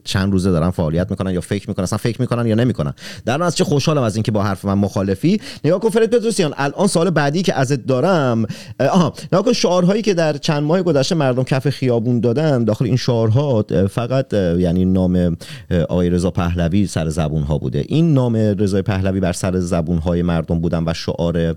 چند 0.05 0.33
روزه 0.33 0.51
دارن 0.51 0.71
فعالیت 0.71 1.11
می‌کنن 1.11 1.35
یا 1.35 1.41
فکر 1.41 1.69
می‌کنن 1.69 1.83
اصلا 1.83 1.99
فکر 1.99 2.21
می‌کنن 2.21 2.47
یا 2.47 2.55
نمی‌کنن. 2.55 2.95
در 3.25 3.43
از 3.43 3.57
چه 3.57 3.65
خوشحالم 3.65 4.03
از 4.03 4.17
اینکه 4.17 4.33
با 4.33 4.43
حرف 4.43 4.65
من 4.65 4.75
مخالفی. 4.75 5.41
نگاه 5.65 5.81
کن 5.81 5.89
فرید 5.89 6.11
پتروسیان 6.11 6.55
الان 6.57 6.87
سال 6.87 7.11
بعدی 7.11 7.43
که 7.43 7.55
ازت 7.55 7.87
دارم 7.87 8.47
آها 8.81 9.13
نگاه 9.33 9.45
کن 9.45 9.53
شعارهایی 9.53 10.03
که 10.03 10.15
در 10.15 10.33
چند 10.33 10.63
ماه 10.63 10.83
گذشته 10.83 11.15
مردم 11.15 11.43
کف 11.45 11.71
خیابون 11.71 12.21
دادن 12.21 12.65
داخل 12.65 12.85
این 12.85 12.97
شعارها 12.97 13.65
فقط 13.91 14.33
یعنی 14.33 14.85
نام 14.85 15.37
آقای 15.89 16.11
رضا 16.11 16.31
پهلوی 16.31 16.87
سر 16.87 17.09
زبون 17.09 17.43
ها 17.43 17.59
بوده. 17.59 17.85
این 17.89 18.15
نام 18.15 18.37
رضا 18.37 18.83
پهلوی 18.83 19.21
بر 19.21 19.33
سر 19.33 19.61
زبون 19.61 19.99
های 19.99 20.23
مردم 20.23 20.61
بودن 20.61 20.85
و 20.87 20.95
شعار 20.95 21.53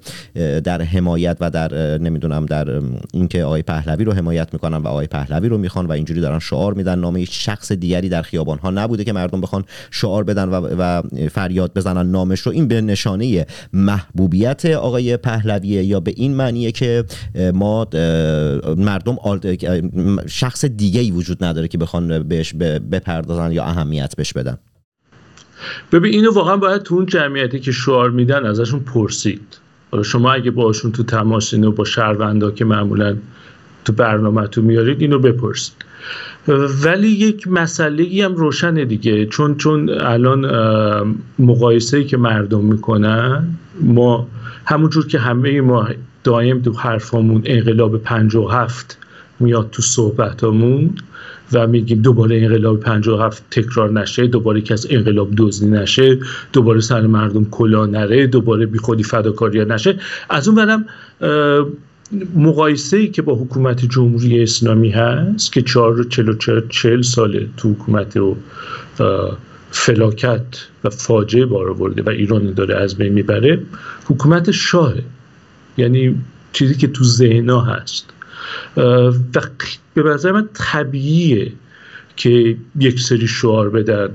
در 0.64 0.82
حمایت 0.82 1.38
و 1.40 1.50
در 1.50 1.98
نمی‌دونم 1.98 2.46
در 2.46 2.82
اینکه 3.14 3.44
آقای 3.44 3.62
پهلوی 3.62 4.04
رو 4.04 4.14
حمایت 4.14 4.54
می‌کنن 4.54 4.78
و 4.78 4.88
آقای 4.88 5.08
پهلوی 5.08 5.50
رو 5.50 5.58
می‌خوان 5.58 5.86
و 5.86 5.92
اینجوری 5.92 6.22
دارن 6.22 6.40
شعار 6.40 6.74
میدن. 6.74 7.00
نام 7.00 7.16
هیچ 7.16 7.46
شخص 7.46 7.72
دیگری 7.72 8.10
در 8.10 8.22
خیابان 8.22 8.58
ها 8.58 8.70
نبوده 8.70 9.04
که 9.04 9.14
مردم 9.14 9.42
بخوان 9.42 9.64
شعار 9.92 10.24
بدن 10.24 10.50
و, 10.50 10.68
و 10.80 11.02
فریاد 11.30 11.74
بزنن 11.74 12.12
نامش 12.12 12.40
رو. 12.40 12.52
این 12.52 12.68
به 12.68 12.82
نشانه 12.82 13.46
محبوبیت 13.74 14.66
آقای 14.66 15.18
پهلویه 15.18 15.84
یا 15.84 16.00
به 16.00 16.14
این 16.16 16.36
معنیه 16.36 16.72
که 16.72 17.04
ما 17.54 17.88
مردم 18.78 19.18
شخص 20.28 20.66
دیگه 20.66 21.02
ای 21.02 21.12
وجود 21.12 21.44
نداره 21.44 21.68
که 21.68 21.78
بخوان 21.78 22.24
بهش 22.24 22.54
بپردازن 22.92 23.52
یا 23.52 23.64
اهمیت 23.88 24.16
بهش 24.16 24.34
بدن. 24.34 24.58
ببین 25.92 26.14
اینو 26.14 26.34
واقعا 26.34 26.58
باید 26.58 26.82
تو 26.82 26.96
اون 26.96 27.06
جمعیتی 27.06 27.60
که 27.60 27.72
شعار 27.72 28.10
میدن 28.10 28.46
ازشون 28.46 28.80
پرسید. 28.80 29.58
شما 30.06 30.32
اگه 30.32 30.52
باشون 30.52 30.92
تو 30.92 31.04
تماسین 31.04 31.64
و 31.64 31.72
با 31.72 31.84
شهروندا 31.84 32.52
که 32.52 32.66
معمولا 32.66 33.18
تو 33.86 33.94
برنامه 33.94 34.48
تو 34.48 34.62
میارید 34.62 35.02
اینو 35.02 35.20
بپرسید. 35.20 35.76
ولی 36.84 37.08
یک 37.08 37.48
مسئله 37.48 38.04
ای 38.04 38.22
هم 38.22 38.36
روشنه 38.36 38.86
دیگه. 38.86 39.26
چون 39.26 39.58
چون 39.58 39.90
الان 39.90 40.46
مقایسه 41.40 41.98
ای 41.98 42.06
که 42.06 42.18
مردم 42.18 42.64
می‌کنن 42.64 43.58
ما 43.82 44.28
همونجور 44.66 45.08
که 45.08 45.20
همه 45.20 45.62
ما 45.62 45.90
دایم 46.24 46.62
تو 46.62 46.74
حرفامون 46.74 47.42
انقلاب 47.46 47.98
57 47.98 48.98
میاد 49.40 49.70
تو 49.72 49.82
صحبتامون 49.82 50.96
و 51.54 51.68
میگیم 51.68 52.02
دوباره 52.02 52.38
انقلاب 52.38 52.80
57 52.80 53.44
تکرار 53.52 53.92
نشه 53.92 54.28
دوباره 54.28 54.62
کس 54.62 54.86
انقلاب 54.90 55.30
دزدی 55.38 55.68
نشه 55.68 56.20
دوباره 56.54 56.80
سر 56.80 57.08
مردم 57.08 57.46
کلا 57.46 57.86
نره 57.86 58.28
دوباره 58.28 58.66
بیخودی 58.66 59.04
فداکاری 59.04 59.66
نشه. 59.66 60.00
از 60.30 60.48
اون 60.48 60.58
برم 60.58 60.86
مقایسه 62.36 62.98
ای 62.98 63.08
که 63.08 63.22
با 63.22 63.36
حکومت 63.36 63.86
جمهوری 63.86 64.44
اسلامی 64.44 64.90
هست 64.90 65.54
که 65.54 65.62
4 65.62 66.04
چل 66.70 67.02
ساله 67.02 67.48
تو 67.58 67.72
حکومت 67.72 68.18
و 68.18 68.36
فلاکت 69.72 70.46
و 70.84 70.90
فاجعه 70.90 71.46
بار 71.46 71.70
آورده 71.70 72.02
و 72.02 72.10
ایران 72.10 72.54
داره 72.54 72.76
از 72.76 72.96
بین 72.96 73.14
می‌بره 73.14 73.60
حکومت 74.06 74.52
شاهه. 74.52 75.04
یعنی 75.78 76.16
چیزی 76.54 76.76
که 76.76 76.88
تو 76.88 77.04
ذهنا 77.04 77.62
هست. 77.62 78.14
و 78.78 79.42
به 79.94 80.04
نظر 80.04 80.32
من 80.32 80.50
طبیعیه 80.54 81.52
که 82.16 82.58
یک 82.80 83.00
سری 83.00 83.28
شعار 83.28 83.70
بدن. 83.70 84.10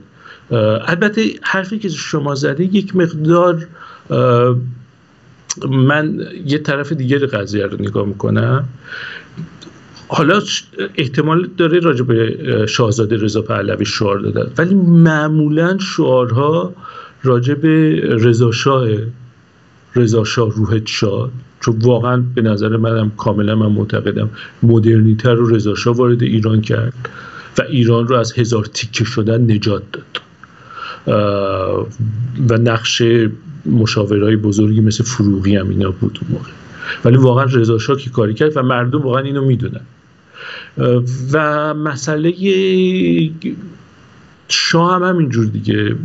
البته 0.86 1.24
حرفی 1.42 1.78
که 1.78 1.88
شما 1.88 2.34
زده 2.34 2.64
یک 2.64 2.96
مقدار 2.96 3.66
من 5.68 6.26
یه 6.46 6.58
طرف 6.58 6.92
دیگر 6.92 7.18
قضیه 7.18 7.66
رو 7.66 7.82
نگاه 7.82 8.06
می‌کنم. 8.06 8.68
حالا 10.08 10.42
احتمال 10.94 11.48
داره 11.56 11.78
راجع 11.78 12.04
به 12.04 12.66
شاهزاده 12.66 13.16
رضا 13.16 13.42
پهلوی 13.42 13.84
شعار 13.84 14.18
دادن 14.18 14.52
ولی 14.58 14.74
معمولا 14.74 15.78
شعارها 15.78 16.74
راجع 17.22 17.54
به 17.54 18.00
رضا 18.00 18.52
شاه 18.52 18.88
رضا 19.96 20.24
شاه 20.24 20.50
روحت 20.50 20.86
شاه 20.86 21.30
چون 21.60 21.78
واقعا 21.78 22.24
به 22.34 22.42
نظر 22.42 22.76
منم 22.76 23.10
کاملا 23.16 23.54
من 23.54 23.66
معتقدم 23.66 24.30
مدرنیتر 24.62 25.34
رو 25.34 25.54
رضا 25.54 25.74
شاه 25.74 25.96
وارد 25.96 26.22
ایران 26.22 26.60
کرد 26.60 27.08
و 27.58 27.62
ایران 27.62 28.08
رو 28.08 28.16
از 28.16 28.32
هزار 28.32 28.64
تیکه 28.64 29.04
شدن 29.04 29.50
نجات 29.50 29.82
داد. 29.92 30.22
و 32.48 32.58
نقش 32.58 33.02
مشاورهای 33.66 34.36
بزرگی 34.36 34.80
مثل 34.80 35.04
فروغی 35.04 35.56
هم 35.56 35.68
اینا 35.68 35.90
بود 35.90 36.18
اون 36.22 36.30
موقع. 36.32 36.50
ولی 37.04 37.16
واقعا 37.16 37.44
رضا 37.44 37.78
شاه 37.78 37.96
که 37.96 38.10
کاری 38.10 38.34
کرد 38.34 38.56
و 38.56 38.62
مردم 38.62 39.02
واقعا 39.02 39.22
اینو 39.22 39.44
می‌دونن. 39.44 39.80
و 41.32 41.74
مسئله 41.74 42.32
شاه 44.48 44.94
هم 44.94 45.02
همینجور 45.02 45.46
دیگه. 45.46 45.96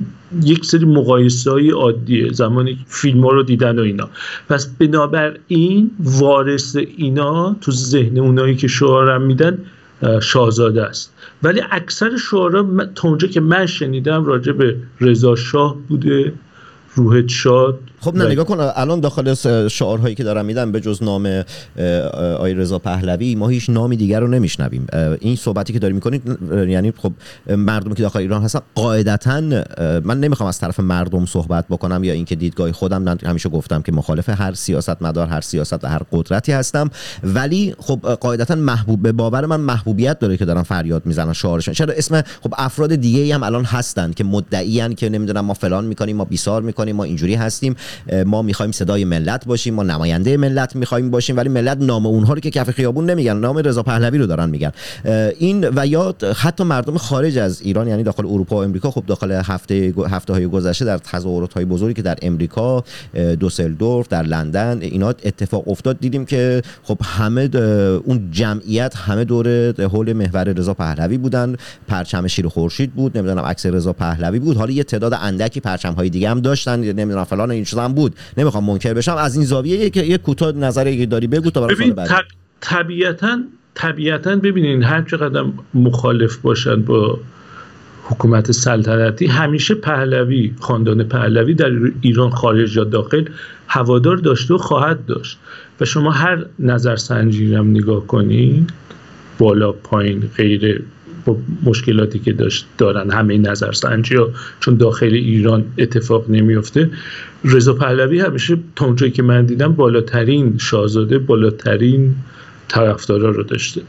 یک 0.43 0.65
سری 0.65 0.85
مقایسه 0.85 1.51
های 1.51 1.69
عادیه 1.69 2.31
زمانی 2.31 2.85
فیلم 2.87 3.21
ها 3.21 3.31
رو 3.31 3.43
دیدن 3.43 3.79
و 3.79 3.81
اینا. 3.81 4.09
پس 4.49 4.67
بنابراین 4.79 5.91
وارث 5.99 6.75
اینا 6.97 7.55
تو 7.61 7.71
ذهن 7.71 8.17
اونایی 8.17 8.55
که 8.55 8.67
شعارم 8.67 9.21
میدن 9.21 9.57
شاهزاده 10.21 10.83
است. 10.83 11.13
ولی 11.43 11.61
اکثر 11.71 12.17
شعارا 12.17 12.85
تا 12.95 13.07
اونجا 13.07 13.27
که 13.27 13.39
من 13.39 13.65
شنیدم 13.65 14.25
راجع 14.25 14.51
به 14.51 14.75
رضا 15.01 15.35
شاه 15.35 15.75
بوده 15.87 16.33
روحت 16.95 17.27
شاد 17.27 17.79
خب 18.01 18.15
نه 18.15 18.25
نگاه 18.25 18.45
کن 18.45 18.60
الان 18.60 18.99
داخل 18.99 19.33
شعارهایی 19.67 20.15
که 20.15 20.23
دارم 20.23 20.45
میدم 20.45 20.71
به 20.71 20.81
جز 20.81 21.03
نام 21.03 21.43
آی 22.39 22.53
رضا 22.53 22.79
پهلوی 22.79 23.36
ما 23.36 23.47
هیچ 23.47 23.69
نامی 23.69 23.97
دیگر 23.97 24.19
رو 24.19 24.27
نمیشنویم. 24.27 24.88
این 25.19 25.36
صحبتی 25.36 25.73
که 25.73 25.79
داری 25.79 25.93
می‌کنید 25.93 26.38
یعنی 26.51 26.93
خب 26.97 27.13
مردمی 27.47 27.95
که 27.95 28.03
داخل 28.03 28.19
ایران 28.19 28.43
هستن 28.43 28.60
قاعدتا 28.75 29.41
من 30.03 30.19
نمی‌خوام 30.19 30.49
از 30.49 30.60
طرف 30.60 30.79
مردم 30.79 31.25
صحبت 31.25 31.65
بکنم 31.69 32.03
یا 32.03 32.13
اینکه 32.13 32.36
دیدگاه 32.36 32.71
خودم 32.71 33.01
من 33.01 33.17
همیشه 33.25 33.49
گفتم 33.49 33.81
که 33.81 33.91
مخالف 33.91 34.29
هر 34.29 34.53
سیاست 34.53 35.01
مدار 35.01 35.27
هر 35.27 35.41
سیاست 35.41 35.83
و 35.83 35.88
هر 35.88 36.01
قدرتی 36.12 36.51
هستم. 36.51 36.89
ولی 37.23 37.75
خب 37.79 37.99
قاعدتا 37.99 38.55
محبوب 38.55 39.01
به 39.01 39.12
باور 39.12 39.45
من 39.45 39.60
محبوبیت 39.60 40.19
داره 40.19 40.38
که 40.38 40.45
دارن 40.45 40.63
فریاد 40.63 41.05
می‌زنن 41.05 41.33
شعارشون 41.33 41.73
چرا 41.73 41.93
اسم 41.93 42.21
خب 42.21 42.53
افراد 42.57 42.95
دیگه 42.95 43.36
هم 43.36 43.43
الان 43.43 43.65
هستن 43.65 44.12
که 44.13 44.23
مدعیان 44.23 44.95
که 44.95 45.10
نمی‌دونم 45.10 45.45
ما 45.45 45.53
فلان 45.53 45.86
می‌کنیم 45.86 46.15
ما 46.15 46.25
بیسار 46.25 46.62
می‌کنیم 46.62 46.95
ما 46.95 47.03
اینجوری 47.03 47.36
هستیم. 47.36 47.75
ما 48.26 48.41
می‌خوایم 48.41 48.71
صدای 48.71 49.06
ملت 49.06 49.45
باشیم 49.45 49.73
ما 49.73 49.84
نماینده 49.84 50.38
ملت 50.38 50.76
می‌خوایم 50.76 51.12
باشیم 51.12 51.38
ولی 51.38 51.50
ملت 51.50 51.78
نام 51.82 52.06
اونها 52.06 52.34
رو 52.34 52.39
که 52.39 52.52
کف 52.52 52.71
خیابون 52.71 53.10
نمیگن 53.10 53.38
نام 53.38 53.58
رضا 53.58 53.84
پهلوی 53.84 54.17
رو 54.17 54.26
دارن 54.26 54.50
میگن. 54.50 54.71
این 55.39 55.69
و 55.76 55.88
یا 55.88 56.15
حتی 56.36 56.63
مردم 56.63 56.97
خارج 56.97 57.38
از 57.38 57.62
ایران 57.62 57.88
یعنی 57.88 58.04
داخل 58.04 58.26
اروپا 58.26 58.56
و 58.56 58.63
امریکا 58.63 58.91
خب 58.91 59.04
داخل 59.08 59.32
هفته 59.32 59.93
هفته 60.10 60.34
های 60.34 60.47
گذشته 60.47 60.86
در 60.86 60.97
تظاهرات 60.97 61.54
های 61.54 61.65
بزرگی 61.65 61.93
که 61.93 62.02
در 62.02 62.17
امریکا 62.21 62.84
دوسلدورف 63.39 64.08
در 64.08 64.23
لندن 64.23 64.78
اینا 64.82 65.10
اتفاق 65.10 65.67
افتاد. 65.67 66.00
دیدیم 66.00 66.26
که 66.26 66.62
خب 66.84 66.97
همه 67.04 67.50
اون 68.06 68.30
جمعیت 68.32 68.95
همه 68.95 69.23
دور 69.23 69.73
حول 69.82 70.13
محور 70.13 70.43
رضا 70.43 70.73
پهلوی 70.73 71.17
بودن. 71.17 71.56
پرچم 71.88 72.28
شیر 72.28 72.47
خورشید 72.47 72.93
بود 72.93 73.17
نمی‌دونم 73.17 73.43
عکس 73.43 73.65
رضا 73.65 73.93
پهلوی 73.93 74.39
بود. 74.39 74.58
حالا 74.58 74.71
یه 74.71 74.84
تعداد 74.84 75.13
اندکی 75.13 75.60
پرچم 75.60 75.93
های 75.93 76.10
دیگه 76.10 76.30
هم 76.30 76.41
داشتن 76.41 76.80
نمی‌دونم 76.80 77.23
فلان 77.23 77.52
این 77.52 77.63
هم 77.79 77.93
بود. 77.93 78.15
نمی‌خوام 78.37 78.63
منکر 78.63 78.93
بشم. 78.93 79.15
از 79.15 79.35
این 79.35 79.45
زاویه 79.45 79.89
که 79.89 80.03
یه 80.03 80.17
کوتاه 80.17 80.51
نظری 80.51 81.05
داری 81.05 81.27
بگو 81.27 81.51
تا 81.51 81.67
برای 81.67 81.91
بعد. 81.91 82.09
طبیعتا 82.61 83.39
طبیعتا 83.73 84.35
ببینین 84.35 84.83
هر 84.83 85.01
چقدر 85.01 85.45
مخالف 85.73 86.37
باشن 86.37 86.81
با 86.81 87.19
حکومت 88.03 88.51
سلطنتی 88.51 89.25
همیشه 89.25 89.75
پهلوی 89.75 90.53
خاندان 90.59 91.03
پهلوی 91.03 91.53
در 91.53 91.71
ایران 92.01 92.29
خارج 92.29 92.75
یا 92.75 92.83
داخل 92.83 93.25
هوادار 93.67 94.17
داشته 94.17 94.53
و 94.53 94.57
خواهد 94.57 95.05
داشت. 95.05 95.37
و 95.81 95.85
شما 95.85 96.11
هر 96.11 96.45
نظرسنجی 96.59 97.55
هم 97.55 97.69
نگاه 97.69 98.07
کنید 98.07 98.69
بالا 99.37 99.71
پایین 99.71 100.29
غیر 100.37 100.83
با 101.25 101.37
مشکلاتی 101.63 102.19
که 102.19 102.33
داشت 102.33 102.65
دارن 102.77 103.11
همه 103.11 103.37
نظرسنجی 103.37 104.15
ها 104.15 104.29
چون 104.59 104.75
داخل 104.75 105.13
ایران 105.13 105.65
اتفاق 105.77 106.29
نمیفته 106.29 106.89
رضا 107.43 107.73
پهلوی 107.73 108.19
همیشه 108.19 108.58
تا 108.76 108.86
اونجایی 108.86 109.12
که 109.12 109.23
من 109.23 109.45
دیدم 109.45 109.73
بالاترین 109.73 110.58
شاهزاده 110.58 111.19
بالاترین 111.19 112.15
طرفدارا 112.67 113.30
رو 113.30 113.43
داشته. 113.43 113.82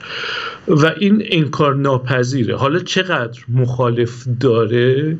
و 0.69 0.87
این 0.99 1.23
انکار 1.25 1.75
ناپذیره. 1.75 2.57
حالا 2.57 2.79
چقدر 2.79 3.41
مخالف 3.49 4.25
داره؟ 4.41 5.17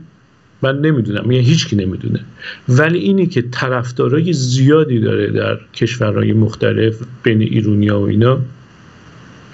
من 0.63 0.81
نمی‌دونم. 0.81 1.31
یعنی 1.31 1.45
هیچ 1.45 1.69
کی 1.69 1.77
نمی‌دونه. 1.77 2.21
ولی 2.69 2.99
اینی 2.99 3.27
که 3.27 3.43
طرفدارای 3.43 4.33
زیادی 4.33 5.01
داره 5.01 5.31
در 5.31 5.59
کشورهای 5.75 6.33
مختلف 6.33 6.99
بین 7.23 7.43
ایرونیا 7.43 8.01
و 8.01 8.03
اینا 8.03 8.39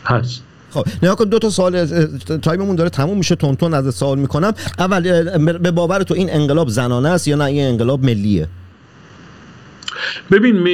هست. 0.04 0.42
خب 0.70 0.86
نیا 1.02 1.14
کن 1.14 1.24
دو 1.24 1.38
تا 1.38 1.50
سوال 1.50 1.86
تایممون 2.42 2.76
داره 2.76 2.90
تموم 2.90 3.18
میشه. 3.18 3.36
تون 3.36 3.56
تون 3.56 3.74
از 3.74 3.94
سوال 3.94 4.18
می‌کنم. 4.18 4.52
اول 4.78 5.28
به 5.58 5.70
باور 5.70 6.02
تو 6.02 6.14
این 6.14 6.28
انقلاب 6.30 6.68
زنانه 6.68 7.08
است 7.08 7.28
یا 7.28 7.36
نه؟ 7.36 7.44
این 7.44 7.66
انقلاب 7.66 8.04
ملیه؟ 8.04 8.48
ببین 10.30 10.64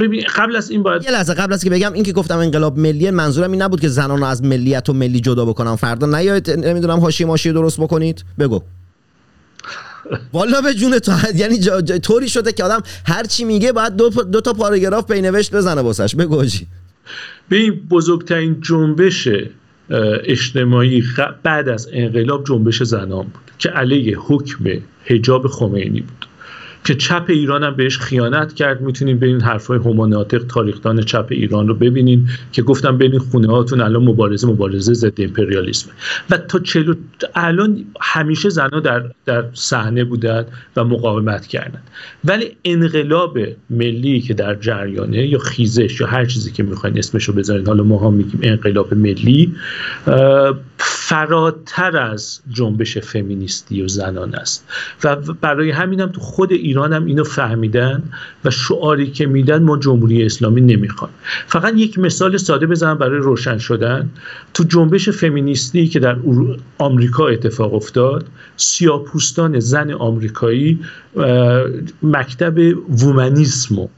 ببین 0.00 0.24
قبل 0.36 0.56
از 0.56 0.70
این 0.70 0.82
باید 0.82 1.02
یه 1.02 1.10
لحظه 1.10 1.34
قبل 1.34 1.52
از 1.52 1.64
که 1.64 1.70
بگم 1.70 1.92
این 1.92 2.04
که 2.04 2.12
گفتم 2.12 2.38
انقلاب 2.38 2.78
ملیه 2.78 3.10
منظورم 3.10 3.52
این 3.52 3.62
نبود 3.62 3.80
که 3.80 3.88
زنان 3.88 4.18
رو 4.18 4.24
از 4.24 4.44
ملیت 4.44 4.88
و 4.88 4.92
ملی 4.92 5.20
جدا 5.20 5.44
بکنم. 5.44 5.76
فردا 5.76 6.06
نیاید 6.06 6.50
نمی‌دونم 6.50 7.00
حاشیه 7.00 7.26
ماشی 7.26 7.52
درست 7.52 7.80
بکنید. 7.80 8.24
بگو. 8.38 8.62
والا 10.32 10.60
به 10.60 10.74
جون 10.74 10.98
تو. 10.98 11.12
یعنی 11.34 11.58
جا 11.58 11.80
طوری 11.80 12.28
شده 12.28 12.52
که 12.52 12.64
آدم 12.64 12.82
هر 13.06 13.24
چی 13.24 13.44
میگه 13.44 13.72
باید 13.72 13.96
دو, 13.96 14.10
دو 14.10 14.40
تا 14.40 14.52
پاراگراف 14.52 15.12
پینوشت 15.12 15.54
بزنه 15.54 15.80
واسش. 15.80 16.14
بگو 16.14 16.44
به 17.48 17.56
این 17.56 17.74
بزرگترین 17.90 18.60
جنبش 18.60 19.28
اجتماعی 20.24 21.04
بعد 21.42 21.68
از 21.68 21.88
انقلاب 21.92 22.44
جنبش 22.46 22.82
زنان 22.82 23.22
بود 23.22 23.50
که 23.58 23.68
علیه 23.68 24.18
حکم 24.18 24.64
حجاب 25.04 25.46
خمینی 25.46 26.00
بود. 26.00 26.26
که 26.84 26.94
چپ 26.94 27.24
ایران 27.28 27.62
هم 27.62 27.76
بهش 27.76 27.98
خیانت 27.98 28.54
کرد. 28.54 28.80
می‌تونین 28.80 29.18
برین 29.18 29.40
حرفای 29.40 29.78
هوماناتق 29.78 30.46
تاریخدان 30.46 31.02
چپ 31.02 31.26
ایران 31.30 31.68
رو 31.68 31.74
ببینین 31.74 32.28
که 32.52 32.62
گفتم 32.62 32.98
برین 32.98 33.18
خونه 33.18 33.48
هاتون 33.48 33.80
الان 33.80 34.04
مبارزه 34.04 34.46
مبارزه 34.46 34.94
ضد 34.94 35.20
امپریالیسم 35.20 35.90
و 36.30 36.36
تا 36.36 36.58
چلو 36.58 36.94
الان 37.34 37.84
همیشه 38.00 38.48
زنها 38.48 38.80
در 38.80 39.02
در 39.24 39.44
صحنه 39.52 40.04
بودن 40.04 40.46
و 40.76 40.84
مقاومت 40.84 41.46
کردن 41.46 41.82
ولی 42.24 42.56
انقلاب 42.64 43.38
ملی 43.70 44.20
که 44.20 44.34
در 44.34 44.54
جریانه 44.54 45.26
یا 45.26 45.38
خیزش 45.38 46.00
یا 46.00 46.06
هر 46.06 46.24
چیزی 46.24 46.52
که 46.52 46.62
می‌خواین 46.62 46.98
اسمشو 46.98 47.32
بذارین 47.32 47.66
حالا 47.66 47.84
ما 47.84 47.98
هم 47.98 48.12
میگیم 48.12 48.40
انقلاب 48.42 48.94
ملی 48.94 49.54
فراتر 50.78 51.96
از 51.96 52.40
جنبش 52.50 52.98
فمینیستی 52.98 53.82
و 53.82 53.88
زنان 53.88 54.34
است. 54.34 54.68
و 55.04 55.16
برای 55.16 55.70
همینم 55.70 56.06
تو 56.06 56.20
خود 56.20 56.52
ایران 56.52 56.73
هم 56.76 57.04
اینو 57.06 57.24
فهمیدن 57.24 58.02
و 58.44 58.50
شعاری 58.50 59.10
که 59.10 59.26
میدن 59.26 59.62
ما 59.62 59.76
جمهوری 59.76 60.26
اسلامی 60.26 60.60
نمی‌خوان. 60.60 61.10
فقط 61.46 61.74
یک 61.76 61.98
مثال 61.98 62.36
ساده 62.36 62.66
بزنم 62.66 62.98
برای 62.98 63.18
روشن 63.18 63.58
شدن. 63.58 64.10
تو 64.54 64.64
جنبش 64.64 65.08
فمینیستی 65.08 65.86
که 65.86 65.98
در 65.98 66.16
آمریکا 66.78 67.28
اتفاق 67.28 67.74
افتاد 67.74 68.26
سیاپوستان 68.56 69.60
زن 69.60 69.92
آمریکایی 69.92 70.78
مکتب 72.02 72.58
وومنیسمو 73.02 73.88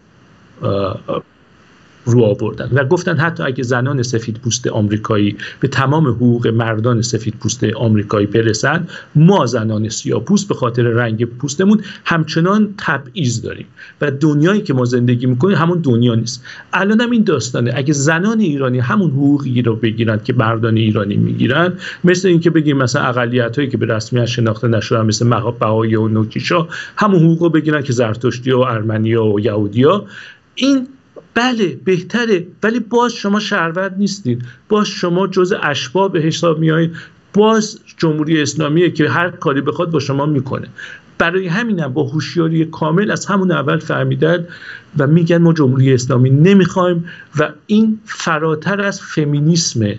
رو 2.07 2.23
آوردن 2.23 2.71
و 2.73 2.85
گفتن 2.85 3.17
حتی 3.17 3.43
اگه 3.43 3.63
زنان 3.63 4.03
سفید 4.03 4.39
پوست 4.39 4.67
آمریکایی 4.67 5.37
به 5.61 5.69
تمام 5.69 6.07
حقوق 6.07 6.47
مردان 6.47 7.03
سفید 7.03 7.35
پوست 7.35 7.65
آمریکایی 7.65 8.27
برسن 8.27 8.87
ما 9.15 9.47
زنان 9.47 9.89
سیاه 9.89 10.25
پوست 10.25 10.49
به 10.49 10.55
خاطر 10.55 10.83
رنگ 10.83 11.25
پوستمون 11.25 11.81
همچنان 12.05 12.75
تبعیض 12.79 13.43
داریم 13.43 13.67
و 14.01 14.11
دنیایی 14.11 14.61
که 14.61 14.75
ما 14.75 14.85
زندگی 14.85 15.27
می‌کنیم 15.27 15.57
همون 15.57 15.79
دنیا 15.79 16.15
نیست. 16.15 16.45
الان 16.73 17.01
هم 17.01 17.11
این 17.11 17.23
داستانه. 17.23 17.73
اگه 17.75 17.93
زنان 17.93 18.41
ایرانی 18.41 18.79
همون 18.79 19.11
حقوقی 19.11 19.63
رو 19.63 19.77
بگیرن 19.77 20.21
که 20.25 20.33
مردان 20.33 20.77
ایرانی 20.77 21.17
می‌گیرن 21.17 21.73
مثل 22.05 22.29
اینکه 22.29 22.51
بگیم 22.51 22.77
مثلا 22.77 23.03
اقلیت 23.03 23.57
هایی 23.57 23.71
که 23.71 23.77
به 23.77 23.87
رسمیت 23.87 24.27
شناخته 24.27 24.69
نشدن 24.69 25.07
مثل 25.07 25.27
بهایی 25.61 25.97
و 25.97 26.09
نوکیشا 26.09 26.69
همون 26.97 27.23
حقوق 27.23 27.43
رو 27.43 27.51
بگیرن 27.51 27.83
که 27.83 27.93
زرتشتی 27.93 28.51
و 28.51 28.59
ارمنیا 28.59 29.25
و 29.25 29.41
یهودیا. 29.41 30.05
این 30.55 30.89
بله 31.37 31.79
بهتره. 31.85 32.47
ولی 32.63 32.81
باز 32.81 33.13
شما 33.13 33.41
شهروند 33.41 33.95
نیستید. 33.99 34.43
باز 34.69 34.87
شما 34.87 35.27
جز 35.27 35.55
اشباه 35.63 36.19
حساب 36.19 36.59
میایید 36.59 36.93
باز 37.35 37.79
جمهوری 37.97 38.43
اسلامیه 38.43 38.91
که 38.91 39.09
هر 39.09 39.31
کاری 39.31 39.61
بخواد 39.61 39.91
با 39.91 40.01
شما 40.01 40.27
می‌کنه. 40.27 40.69
برای 41.19 41.47
همینم 41.47 41.93
با 41.93 42.03
هوشیاری 42.05 42.65
کامل 42.65 43.11
از 43.11 43.27
همون 43.27 43.53
اول 43.53 43.79
فهمیدن 43.79 44.47
و 44.99 45.07
میگن 45.07 45.39
ما 45.39 45.53
جمهوری 45.53 45.95
اسلامی 45.95 46.31
نمی‌خوایم 46.31 47.05
و 47.39 47.51
این 47.67 47.99
فراتر 48.05 48.81
از 48.81 49.01
فمینیسمه 49.01 49.99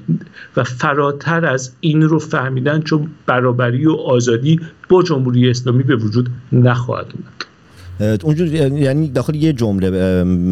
و 0.58 0.63
فراتر 0.63 1.45
از 1.45 1.71
این 1.80 2.02
رو 2.02 2.19
فهمیدن 2.19 2.82
چون 2.82 3.08
برابری 3.26 3.86
و 3.86 3.91
آزادی 3.91 4.60
با 4.89 5.04
جمهوری 5.04 5.50
اسلامی 5.50 5.84
به 5.84 5.95
وجود 5.95 6.30
نخواهد 6.52 7.13
اومد. 7.13 7.46
اونجور 7.99 8.47
یعنی 8.47 9.07
داخل 9.07 9.36
یه 9.36 9.53
جمله 9.53 9.91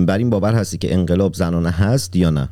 بر 0.06 0.18
این 0.18 0.30
باور 0.30 0.54
هستی 0.54 0.78
که 0.78 0.94
انقلاب 0.94 1.34
زنانه 1.34 1.70
هست 1.70 2.16
یا 2.16 2.30
نه؟ 2.30 2.50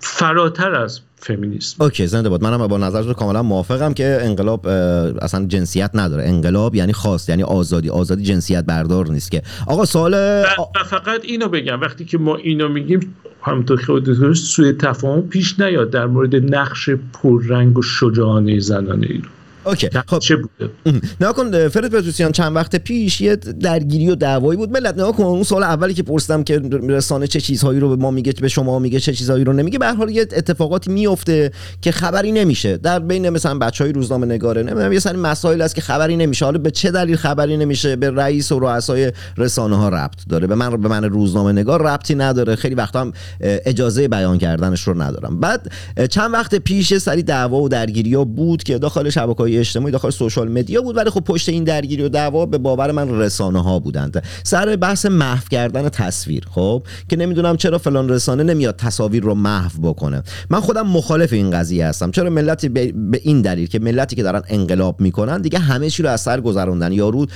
فراتر 0.00 0.74
از 0.74 1.00
فمینیسم. 1.16 1.84
اوکی 1.84 2.06
زنده 2.06 2.28
بود 2.28 2.44
منم 2.44 2.66
با 2.66 2.78
نظرت 2.78 3.16
کاملا 3.16 3.42
موافقم 3.42 3.94
که 3.94 4.18
انقلاب 4.22 4.66
اصلا 4.66 5.46
جنسیت 5.46 5.90
نداره. 5.94 6.24
انقلاب 6.24 6.74
یعنی 6.74 6.92
خاص 6.92 7.28
یعنی 7.28 7.42
آزادی. 7.42 7.90
آزادی 7.90 8.22
جنسیت 8.22 8.64
بردار 8.64 9.08
نیست 9.10 9.30
که. 9.30 9.42
آقا 9.66 9.84
سوال 9.84 10.14
و 10.14 10.84
فقط 10.84 11.20
اینو 11.24 11.48
بگم. 11.48 11.80
وقتی 11.80 12.04
که 12.04 12.18
ما 12.18 12.36
اینو 12.36 12.68
میگیم 12.68 13.14
همونطور 13.42 13.80
که 13.86 14.34
سوی 14.34 14.72
تفاهم 14.72 15.22
پیش 15.22 15.60
نیاد 15.60 15.90
در 15.90 16.06
مورد 16.06 16.54
نقش 16.54 16.90
پررنگ 16.90 17.78
و 17.78 17.82
شجاعانه 17.82 18.60
زنانه 18.60 19.06
ایران. 19.06 19.30
اوکی 19.68 19.88
خب. 20.06 20.18
چه 20.18 20.36
بوده؟ 20.36 20.72
نه 21.20 21.32
کن 21.32 21.68
فرد 21.68 21.88
پتروسیان 21.94 22.32
چند 22.32 22.56
وقت 22.56 22.76
پیش 22.76 23.20
یه 23.20 23.36
درگیری 23.36 24.10
و 24.10 24.14
دعوایی 24.14 24.56
بود. 24.56 24.70
ملت 24.70 24.98
نه 24.98 25.12
کن 25.12 25.22
اون 25.22 25.42
سال 25.42 25.62
اولی 25.62 25.94
که 25.94 26.02
پرسیدم 26.02 26.44
که 26.44 26.58
رسانه 26.88 27.26
چه 27.26 27.40
چیزهایی 27.40 27.80
رو 27.80 27.88
به 27.88 28.02
ما 28.02 28.10
میگه 28.10 28.32
به 28.32 28.48
شما 28.48 28.78
میگه 28.78 29.00
چه 29.00 29.12
چیزهایی 29.12 29.44
رو 29.44 29.52
نمیگه 29.52 29.78
به 29.78 29.86
هر 29.86 29.94
حال 29.94 30.10
یه 30.10 30.22
اتفاقاتی 30.22 30.90
میفته 30.90 31.52
که 31.82 31.92
خبری 31.92 32.32
نمیشه. 32.32 32.76
در 32.76 32.98
بین 32.98 33.28
مثلا 33.28 33.58
بچهای 33.58 33.92
روزنامه 33.92 34.26
نگاره 34.26 34.62
نمی‌دونم 34.62 34.92
یه 34.92 34.98
سری 34.98 35.16
مسائل 35.16 35.62
هست 35.62 35.74
که 35.74 35.80
خبری 35.80 36.16
نمیشه. 36.16 36.44
حالا 36.44 36.58
به 36.58 36.70
چه 36.70 36.90
دلیل 36.90 37.16
خبری 37.16 37.56
نمیشه؟ 37.56 37.96
به 37.96 38.10
رئیس 38.10 38.52
و 38.52 38.58
رؤسای 38.58 39.12
رسانه 39.36 39.76
ها 39.76 39.88
ربط 39.88 40.28
داره. 40.28 40.46
به 40.46 40.54
من 40.54 40.80
به 40.80 40.88
من 40.88 41.04
روزنامه 41.04 41.52
نگار 41.52 41.82
ربطی 41.82 42.14
نداره. 42.14 42.56
خیلی 42.56 42.74
وقتا 42.74 43.00
هم 43.00 43.12
اجازه 43.40 44.08
بیان 44.08 44.38
کردنش 44.38 44.82
رو 44.82 45.02
ندارم. 45.02 45.40
بعد 45.40 45.72
چند 46.10 46.32
وقت 46.32 46.54
پیش 46.54 46.98
سری 46.98 47.22
دعوا 47.22 47.60
و 47.60 47.68
درگیری 47.68 48.14
ها 48.14 48.24
بود 48.24 48.62
که 48.62 48.78
داخل 48.78 49.10
شبکه‌های 49.10 49.57
اجتماعی 49.58 49.92
داخل 49.92 50.10
سوشال 50.10 50.48
مدیا 50.48 50.82
بود 50.82 50.96
ولی 50.96 51.10
خب 51.10 51.20
پشت 51.20 51.48
این 51.48 51.64
درگیری 51.64 52.02
و 52.02 52.08
دعوا 52.08 52.46
به 52.46 52.58
باور 52.58 52.92
من 52.92 53.20
رسانه 53.20 53.62
ها 53.62 53.78
بودند. 53.78 54.22
سر 54.42 54.76
بحث 54.76 55.06
محو 55.06 55.48
کردن 55.50 55.88
تصویر 55.88 56.44
خب 56.50 56.82
که 57.08 57.16
نمی‌دونم 57.16 57.56
چرا 57.56 57.78
فلان 57.78 58.08
رسانه 58.08 58.42
نمیاد 58.42 58.76
تصاویر 58.76 59.22
رو 59.22 59.34
محو 59.34 59.80
بکنه. 59.82 60.22
من 60.50 60.60
خودم 60.60 60.86
مخالف 60.86 61.32
این 61.32 61.50
قضیه 61.50 61.86
هستم. 61.86 62.10
چرا 62.10 62.30
ملتی 62.30 62.68
به 62.68 62.92
این 63.22 63.42
دلیل 63.42 63.66
که 63.66 63.78
ملتی 63.78 64.16
که 64.16 64.22
دارن 64.22 64.42
انقلاب 64.48 65.00
می‌کنن 65.00 65.40
دیگه 65.40 65.58
همه 65.58 65.90
چی 65.90 66.02
رو 66.02 66.08
از 66.08 66.20
سر 66.20 66.40
گذروندن. 66.40 66.92
یارو 66.92 67.26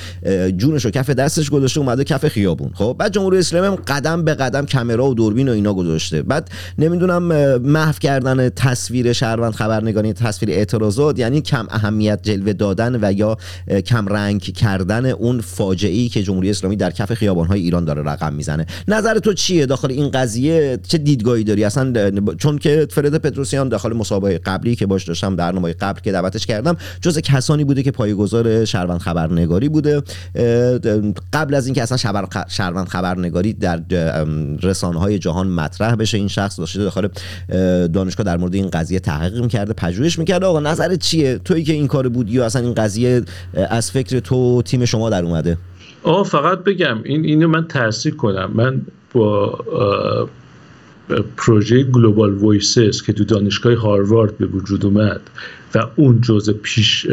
جونش 0.57 0.85
رو 0.85 0.91
کف 0.91 1.11
دستش 1.11 1.51
گذاشته 1.51 1.81
اومده 1.81 2.05
کف 2.05 2.29
خیابون 2.29 2.71
خب. 2.75 2.97
بعد 2.99 3.13
جمهوری 3.13 3.39
اسلامی 3.39 3.77
قدم 3.77 4.25
به 4.25 4.35
قدم 4.35 4.67
کامرا 4.67 5.07
و 5.11 5.15
دوربین 5.15 5.49
و 5.49 5.53
اینا 5.53 5.75
گذاشته. 5.75 6.23
بعد 6.23 6.51
نمی‌دونم 6.79 7.23
محو 7.59 7.93
کردن 7.93 8.49
تصویر 8.49 9.13
شهروند 9.13 9.53
خبرنگاری 9.53 10.13
تصویر 10.13 10.51
اعتراضات 10.51 11.19
یعنی 11.19 11.41
کم 11.41 11.67
اهمیت 11.71 12.12
جلوه 12.17 12.53
دادن 12.53 13.05
و 13.05 13.13
یا 13.13 13.37
کم 13.87 14.07
رنگ 14.07 14.41
کردن 14.41 15.07
اون 15.07 15.41
فاجعه 15.41 15.93
ای 15.93 16.09
که 16.09 16.23
جمهوری 16.23 16.51
اسلامی 16.51 16.77
در 16.77 16.91
کف 16.91 17.15
خیابان‌های 17.15 17.61
ایران 17.61 17.85
داره 17.85 18.03
رقم 18.03 18.35
می‌زنه. 18.35 18.67
نظر 18.89 19.19
تو 19.19 19.33
چیه 19.33 19.67
داخل 19.67 19.91
این 19.91 20.11
قضیه؟ 20.11 20.79
چه 20.89 20.99
دیدگاهی 20.99 21.45
داری؟ 21.45 21.65
اصلا 21.65 21.93
چون 22.39 22.59
که 22.59 22.87
فرد 22.91 23.19
پتروسیان 23.19 23.69
داخل 23.69 23.93
مسابقه 23.93 24.39
قبلی 24.39 24.77
که 24.77 24.87
باش 24.87 25.05
داشتم 25.05 25.37
برنامه 25.37 25.73
قبل 25.73 26.01
که 26.01 26.13
دعوتش 26.13 26.47
کردم 26.47 26.77
جز 27.01 27.19
کسانی 27.19 27.65
بوده 27.65 27.83
که 27.83 27.91
پایه‌گذار 27.91 28.65
شهروند 28.65 29.01
خبرنگاری 29.01 29.69
بوده. 29.69 30.03
قبل 31.33 31.55
از 31.55 31.67
اینکه 31.67 31.83
اصلا 31.83 31.97
شهروند 32.49 32.89
خبرنگاری 32.89 33.53
در 33.53 33.83
رسانه 34.63 34.99
های 34.99 35.19
جهان 35.19 35.49
مطرح 35.49 35.95
بشه 35.95 36.19
این 36.19 36.29
شخص 36.29 36.59
داشته 36.59 36.83
داخل 36.83 37.09
دانشگاه 37.87 38.27
در 38.27 38.37
مورد 38.37 38.55
این 38.55 38.71
قضیه 38.71 39.01
تحقیق 39.01 39.43
می‌کرده 39.43 39.73
پژوهش 39.73 40.19
می‌کرده. 40.19 40.47
آقا 40.47 40.61
نظر 40.61 40.97
چیه؟ 40.97 41.39
تویی 41.39 41.65
که 41.65 41.73
این 41.73 41.89
کار 41.93 42.09
بود 42.09 42.31
یا 42.31 42.45
اصلا 42.45 42.63
این 42.63 42.75
قضیه 42.75 43.23
از 43.55 43.91
فکر 43.91 44.21
تو 44.21 44.63
تیم 44.63 44.85
شما 44.85 45.11
در 45.11 45.25
اومده؟ 45.25 45.59
آه 46.03 46.25
فقط 46.25 46.59
بگم 46.59 46.99
این 47.05 47.25
اینو 47.25 47.49
من 47.49 47.69
تصحیح 47.69 48.13
کنم. 48.13 48.51
من 48.55 48.81
با 49.13 49.59
پروژه 51.37 51.83
Global 51.83 52.35
Voices 52.35 53.03
که 53.03 53.13
تو 53.13 53.25
دانشگاه 53.25 53.75
هاروارد 53.75 54.39
به 54.39 54.47
وجود 54.47 54.85
اومد 54.85 55.21
و 55.75 55.87
اون 55.97 56.21
جزء 56.21 56.53
پیش 56.53 57.07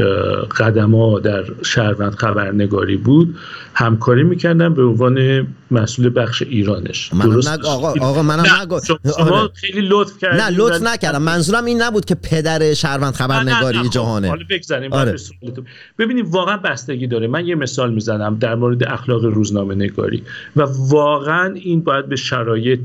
قدم 0.57 0.95
ها 0.95 1.19
در 1.19 1.43
شهروند 1.65 2.15
خبرنگاری 2.15 2.97
بود 2.97 3.35
همکاری 3.73 4.23
می‌کردم 4.23 4.73
به 4.73 4.83
عنوان 4.83 5.47
مسئول 5.71 6.11
بخش 6.15 6.41
ایرانش. 6.41 7.13
من 7.13 7.25
درست 7.25 7.49
نگ... 7.49 7.65
آقا 7.65 7.93
آقا 7.99 8.23
منم 8.23 8.43
نگو 8.61 8.79
شما 8.79 8.97
آره. 9.25 9.49
خیلی 9.53 9.81
لطف 9.81 10.17
کردید 10.17 10.41
نه 10.41 10.49
لطف 10.49 10.81
نکردم. 10.81 11.21
منظورم 11.21 11.65
این 11.65 11.81
نبود 11.81 12.05
که 12.05 12.15
پدر 12.15 12.73
شهروند 12.73 13.13
خبرنگاری 13.13 13.77
نه 13.77 13.83
نه 13.83 13.89
جهانه. 13.89 14.27
حالا 14.27 14.43
بگذاریم 14.49 14.93
آره. 14.93 15.15
ببینید 15.99 16.25
واقعا 16.29 16.57
بستگی 16.57 17.07
داره. 17.07 17.27
من 17.27 17.47
یه 17.47 17.55
مثال 17.55 17.93
می‌زنم 17.93 18.35
در 18.35 18.55
مورد 18.55 18.83
اخلاق 18.83 19.25
روزنامه 19.25 19.75
نگاری 19.75 20.23
و 20.55 20.65
واقعا 20.89 21.53
این 21.53 21.81
باید 21.81 22.09
به 22.09 22.15
شرایط 22.15 22.79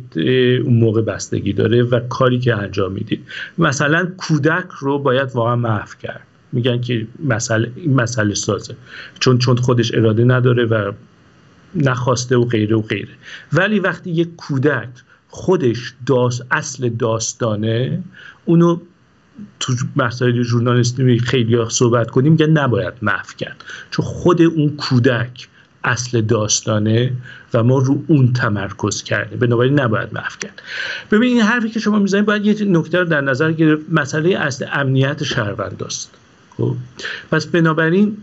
اون 0.65 0.79
موقع 0.79 1.03
بستگی 1.03 1.53
داره 1.53 1.83
و 1.83 2.01
کاری 2.01 2.39
که 2.39 2.55
انجام 2.55 2.93
می‌دید. 2.93 3.21
مثلا 3.59 4.09
کودک 4.17 4.67
رو 4.79 4.99
باید 4.99 5.29
واقعا 5.35 5.57
محو 5.65 5.89
کرد. 6.03 6.27
میگن 6.53 6.81
که 6.81 7.07
مسئله 7.25 7.73
این 7.77 7.95
مسئله 7.95 8.35
سازه. 8.35 8.77
چون 9.21 9.39
چون 9.39 9.57
خودش 9.57 9.95
اراده 9.95 10.25
نداره 10.25 10.65
و 10.65 10.93
نخواسته 11.75 12.37
و 12.37 12.45
غیره 12.45 12.77
و 12.77 12.83
غیره. 12.83 13.15
ولی 13.53 13.79
وقتی 13.81 14.11
یک 14.11 14.37
کودک 14.37 14.89
خودش 15.29 15.95
داست 16.07 16.47
اصل 16.51 16.89
داستانه 16.89 18.03
اونو 18.45 18.81
تو 19.61 19.73
مسائل 19.97 20.43
ژورنالیستی 20.43 21.19
خیلی 21.19 21.59
صحبت 21.69 22.11
کنیم 22.11 22.33
میگن 22.33 22.51
نباید 22.51 22.95
محو 23.03 23.27
کرد. 23.39 23.65
چون 23.91 24.05
خود 24.05 24.43
اون 24.43 24.77
کودک 24.77 25.49
اصل 25.85 26.21
داستانه 26.21 27.13
و 27.55 27.63
ما 27.63 27.79
رو 27.79 28.03
اون 28.07 28.33
تمرکز 28.33 29.03
کرده. 29.03 29.37
بنابراین 29.37 29.81
نباید 29.81 30.15
محو 30.15 30.39
کرد. 30.41 30.63
ببین 31.11 31.33
این 31.33 31.41
حرفی 31.43 31.71
که 31.71 31.81
شما 31.81 31.99
می‌زنید 31.99 32.25
باید 32.27 32.47
یه 32.47 32.65
نکته 32.69 32.99
رو 32.99 33.05
در 33.05 33.21
نظر 33.21 33.53
گرفت. 33.53 33.83
مسئله 33.93 34.39
اصل 34.39 34.67
امنیت 34.73 35.23
شهروند 35.23 35.83
است. 35.87 36.15
خب؟ 36.57 36.77
پس 37.31 37.47
بنابراین 37.47 38.17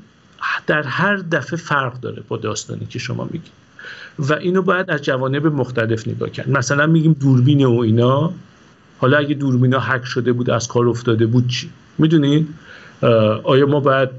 در 0.67 0.83
هر 0.83 1.15
دفعه 1.15 1.57
فرق 1.57 1.99
داره 1.99 2.23
با 2.27 2.37
داستانی 2.37 2.85
که 2.85 2.99
شما 2.99 3.23
میگید. 3.31 3.51
و 4.19 4.33
اینو 4.33 4.61
باید 4.61 4.91
از 4.91 5.01
جوانب 5.01 5.47
مختلف 5.47 6.07
نگاه 6.07 6.29
کرد. 6.29 6.49
مثلا 6.49 6.87
میگیم 6.87 7.13
دوربین 7.13 7.65
و 7.65 7.79
اینا. 7.79 8.33
حالا 8.97 9.17
اگه 9.17 9.35
دوربینا 9.35 9.79
هک 9.79 10.05
شده 10.05 10.33
بود 10.33 10.49
از 10.49 10.67
کار 10.67 10.87
افتاده 10.87 11.25
بود 11.25 11.47
چی؟ 11.47 11.69
می‌دونید؟ 11.97 12.47
آیا 13.43 13.65
ما 13.65 13.79
باید 13.79 14.09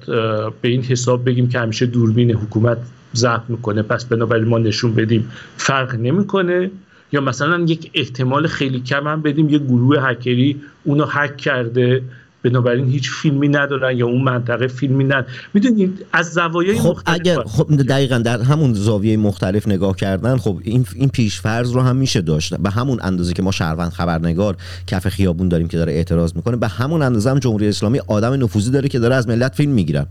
به 0.62 0.68
این 0.68 0.82
حساب 0.82 1.24
بگیم 1.24 1.48
که 1.48 1.58
همیشه 1.58 1.86
دوربین 1.86 2.30
حکومت 2.30 2.78
ضبط 3.14 3.42
می‌کنه؟ 3.48 3.82
پس 3.82 4.04
بنابراین 4.04 4.48
ما 4.48 4.58
نشون 4.58 4.94
بدیم 4.94 5.32
فرق 5.56 5.94
نمی‌کنه؟ 5.94 6.70
یا 7.12 7.20
مثلا 7.20 7.64
یک 7.68 7.90
احتمال 7.94 8.46
خیلی 8.46 8.80
کم 8.80 9.08
هم 9.08 9.22
بدیم 9.22 9.48
یه 9.48 9.58
گروه 9.58 10.02
هکری 10.02 10.60
اونو 10.84 11.04
هک 11.04 11.36
کرده 11.36 12.02
بنابراین 12.42 12.88
هیچ 12.88 13.10
فیلمی 13.10 13.48
ندارن 13.48 13.96
یا 13.96 14.06
اون 14.06 14.22
منطقه 14.22 14.66
فیلمی 14.66 15.04
ندارن 15.04 15.26
می‌دونید 15.54 16.06
از 16.12 16.32
زوایای 16.32 16.78
خب 16.78 16.88
مختلف 16.88 17.14
اگر 17.14 17.36
باید. 17.36 17.48
خب 17.48 17.82
دقیقا 17.82 18.18
در 18.18 18.42
همون 18.42 18.74
زاویه 18.74 19.16
مختلف 19.16 19.68
نگاه 19.68 19.96
کردن 19.96 20.36
خب 20.36 20.60
این 20.64 20.86
این 20.94 21.08
پیشفرض 21.08 21.72
رو 21.72 21.80
هم 21.80 21.96
میشه 21.96 22.20
داشت. 22.20 22.54
به 22.54 22.70
همون 22.70 22.98
اندازه 23.02 23.32
که 23.32 23.42
ما 23.42 23.50
شهروند 23.52 23.90
خبرنگار 23.90 24.56
کف 24.86 25.08
خیابون 25.08 25.48
داریم 25.48 25.68
که 25.68 25.76
داره 25.76 25.92
اعتراض 25.92 26.36
می‌کنه 26.36 26.56
به 26.56 26.68
همون 26.68 27.02
اندازه 27.02 27.30
هم 27.30 27.38
جمهوری 27.38 27.68
اسلامی 27.68 27.98
آدم 28.06 28.44
نفوذی 28.44 28.70
داره 28.70 28.88
که 28.88 28.98
داره 28.98 29.14
از 29.14 29.28
ملت 29.28 29.54
فیلم 29.54 29.72
می‌گیرن. 29.72 30.06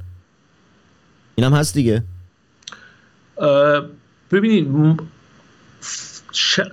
اینم 1.35 1.53
هست 1.53 1.73
دیگه؟ 1.73 2.03
ببینید 4.31 4.67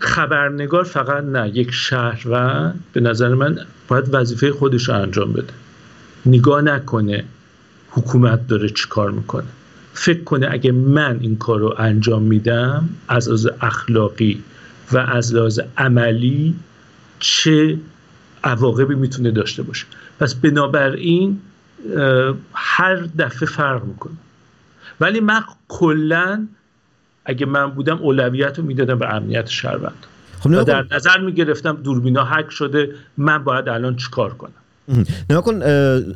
خبرنگار 0.01 0.85
فقط 0.85 1.25
نه 1.25 1.49
یک 1.49 1.71
شهروند 1.71 2.85
به 2.92 3.01
نظر 3.01 3.35
من 3.35 3.59
باید 3.88 4.05
وظیفه 4.14 4.53
خودش 4.53 4.88
رو 4.88 4.94
انجام 4.94 5.33
بده. 5.33 5.53
نگاه 6.27 6.62
نکنه 6.62 7.25
حکومت 7.90 8.47
داره 8.47 8.68
چی 8.68 8.88
کار 8.88 9.11
می‌کنه. 9.11 9.47
فکر 9.92 10.25
کنه 10.25 10.49
اگه 10.51 10.73
من 10.73 11.18
این 11.21 11.37
کار 11.37 11.61
رو 11.61 11.75
انجام 11.79 12.23
میدم 12.23 12.88
از 13.09 13.29
لحاظ 13.29 13.49
اخلاقی 13.61 14.42
و 14.92 14.99
از 14.99 15.35
لحاظ 15.35 15.61
عملی 15.79 16.55
چه 17.18 17.79
عواقبی 18.44 18.94
می‌تونه 18.94 19.31
داشته 19.31 19.62
باشه. 19.62 19.87
پس 20.21 20.35
بنابراین 20.35 21.40
هر 22.55 22.97
دفعه 23.18 23.49
فرق 23.49 23.85
می‌کنه. 23.85 24.16
ولی 25.01 25.21
من 25.21 25.44
کلا 25.68 26.49
اگه 27.29 27.47
من 27.47 27.71
بودم 27.71 27.99
اولویت 27.99 28.59
رو 28.59 28.64
می‌دادم 28.64 28.99
به 28.99 29.14
امنیت 29.14 29.47
شهروند. 29.47 30.07
خب 30.41 30.51
و 30.51 30.64
در 30.64 30.87
نظر 30.91 31.21
می‌گرفتم 31.21 31.77
دوربینا 31.77 32.25
هک 32.25 32.51
شده 32.51 32.95
من 33.17 33.45
باید 33.45 33.69
الان 33.69 33.97
چیکار 33.97 34.35
کنم؟ 34.35 34.53
نگاه 35.31 35.42
کن 35.42 35.62
اه، 35.62 35.68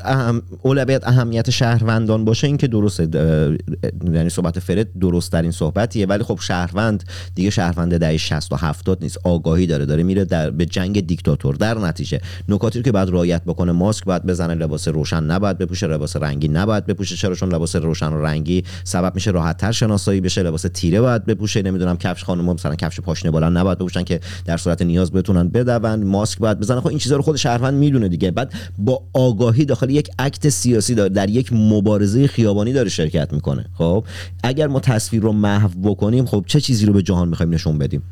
اهم 0.05 0.43
اولویت 0.63 1.07
اهمیت 1.07 1.51
شهروندان 1.51 2.25
باشه 2.25 2.47
این 2.47 2.57
که 2.57 2.67
درسته 2.67 3.09
اه، 3.15 4.15
یعنی 4.15 4.31
صحبت 4.31 4.59
فرد 4.59 4.99
درست 4.99 5.33
در 5.33 5.43
این 5.43 5.51
صحبتیه 5.51 6.07
ولی 6.07 6.23
خب 6.23 6.39
شهروند 6.41 7.05
دیگه 7.35 7.51
شهروند 7.51 7.99
دهه 7.99 8.17
60 8.17 8.53
و 8.53 8.57
70 8.57 9.03
نیست. 9.03 9.19
آگاهی 9.25 9.67
داره 9.67 9.87
داره 9.87 10.03
میره 10.03 10.25
در 10.25 10.51
به 10.51 10.67
جنگ 10.67 11.07
دیکتاتور. 11.07 11.55
در 11.55 11.79
نتیجه 11.79 12.21
نکاتی 12.49 12.83
که 12.83 12.93
بعد 12.93 13.11
رعایت 13.11 13.45
بکنه 13.45 13.73
ماسک 13.73 14.05
باید 14.05 14.27
بزنه 14.27 14.55
لباس 14.55 14.89
روشن 14.89 15.23
نباید 15.25 15.59
بپوشه 15.59 15.87
لباس 15.87 16.17
رنگی 16.17 16.49
نباید 16.49 16.87
بپوشه. 16.87 17.17
چرا 17.17 17.35
چون 17.35 17.55
لباس 17.55 17.77
روشن 17.77 18.13
و 18.13 18.23
رنگی 18.23 18.65
سبب 18.85 19.15
میشه 19.15 19.31
راحت 19.31 19.57
تر 19.57 19.73
شناسایی 19.73 20.21
بشه 20.21 20.43
لباس 20.43 20.67
تیره 20.75 21.01
باید 21.01 21.25
بپوشه. 21.25 21.63
نمی‌دونم 21.63 21.97
کفش 21.97 22.25
خانم 22.25 22.45
مثلا 22.45 22.75
کفش 22.75 23.01
پاشنه 23.01 23.31
بلند 23.31 23.59
نباید 23.59 23.79
بپوشن 23.79 24.03
که 24.03 24.21
در 24.45 24.57
صورت 24.57 24.83
نیاز 24.83 25.13
بتونن 25.13 25.49
بدون 25.49 26.05
ماسک 26.05 26.39
باید 26.39 26.61
بزنه. 26.61 26.81
خب 26.81 26.87
این 26.87 26.99
چیزا 26.99 27.17
رو 27.17 27.23
خود 27.23 27.37
شهروند 27.37 27.75
می‌دونه 27.75 28.09
دیگه. 28.09 28.31
بعد 28.31 28.53
با 28.79 29.03
آگاهی 29.15 29.65
داخل 29.65 29.91
یک 29.91 30.09
اکت 30.19 30.49
سیاسی 30.49 30.95
داره 30.95 31.09
در 31.09 31.31
یک 31.31 31.53
مبارزه 31.53 32.27
خیابانی 32.27 32.73
داره 32.73 32.89
شرکت 32.89 33.33
می‌کنه. 33.33 33.65
خب 33.79 34.05
اگر 34.45 34.67
ما 34.67 34.81
تصویر 34.81 35.23
رو 35.23 35.33
محو 35.33 35.69
بکنیم 35.69 36.27
خب 36.27 36.45
چه 36.47 36.61
چیزی 36.61 36.87
رو 36.87 36.93
به 36.93 37.03
جهان 37.03 37.29
می‌خوایم 37.29 37.55
نشون 37.55 37.79
بدیم؟ 37.79 38.03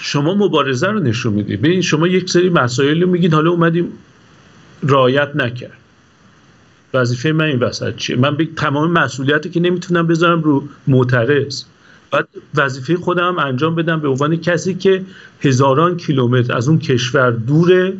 شما 0.00 0.34
مبارزه 0.34 0.86
رو 0.86 1.00
نشون 1.00 1.32
می‌دید 1.32 1.62
ببین 1.62 1.80
شما 1.80 2.06
یک 2.06 2.30
سری 2.30 2.48
مسائل 2.48 3.02
رو 3.02 3.10
میگید 3.10 3.34
حالا 3.34 3.50
اومدیم 3.50 3.88
رعایت 4.82 5.28
نکرد. 5.34 5.78
وظیفه 6.94 7.32
من 7.32 7.44
این 7.44 7.58
وسط 7.58 7.96
چیه؟ 7.96 8.16
من 8.16 8.36
به 8.36 8.48
تمام 8.56 8.92
مسئولیتی 8.92 9.50
که 9.50 9.60
نمی‌تونم 9.60 10.06
بذارم 10.06 10.42
رو 10.42 10.68
معترض. 10.86 11.62
بعد 12.10 12.28
وظیفه 12.54 12.96
خودم 12.96 13.38
انجام 13.38 13.74
بدم 13.74 14.00
به 14.00 14.08
عنوان 14.08 14.36
کسی 14.36 14.74
که 14.74 15.04
هزاران 15.40 15.96
کیلومتر 15.96 16.56
از 16.56 16.68
اون 16.68 16.78
کشور 16.78 17.30
دوره. 17.30 17.92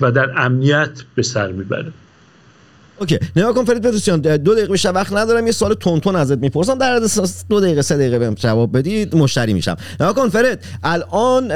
و 0.00 0.10
در 0.10 0.40
امنیت 0.40 0.90
به 1.14 1.22
سر 1.22 1.52
می‌بره. 1.52 1.92
اوکی. 3.00 3.18
نگاه 3.36 3.54
کن 3.54 3.64
فرید 3.64 3.82
پتروسیان 3.82 4.20
دو 4.20 4.54
دقیقه 4.54 4.72
بیشتر 4.72 4.92
وقت 4.92 5.12
ندارم 5.12 5.46
یه 5.46 5.52
سوال 5.52 5.74
تونتون 5.74 6.16
ازت 6.16 6.38
می‌پرسم. 6.38 6.78
در 6.78 6.92
عرض 6.92 7.44
دو 7.48 7.60
دقیقه 7.60 7.82
سه 7.82 7.96
دقیقه 7.96 8.18
بهم 8.18 8.34
جواب 8.34 8.78
بدید 8.78 9.16
مشتری 9.16 9.54
میشم. 9.54 9.76
نگاه 10.00 10.14
کن 10.14 10.28
فرید 10.28 10.58
الان 10.82 11.48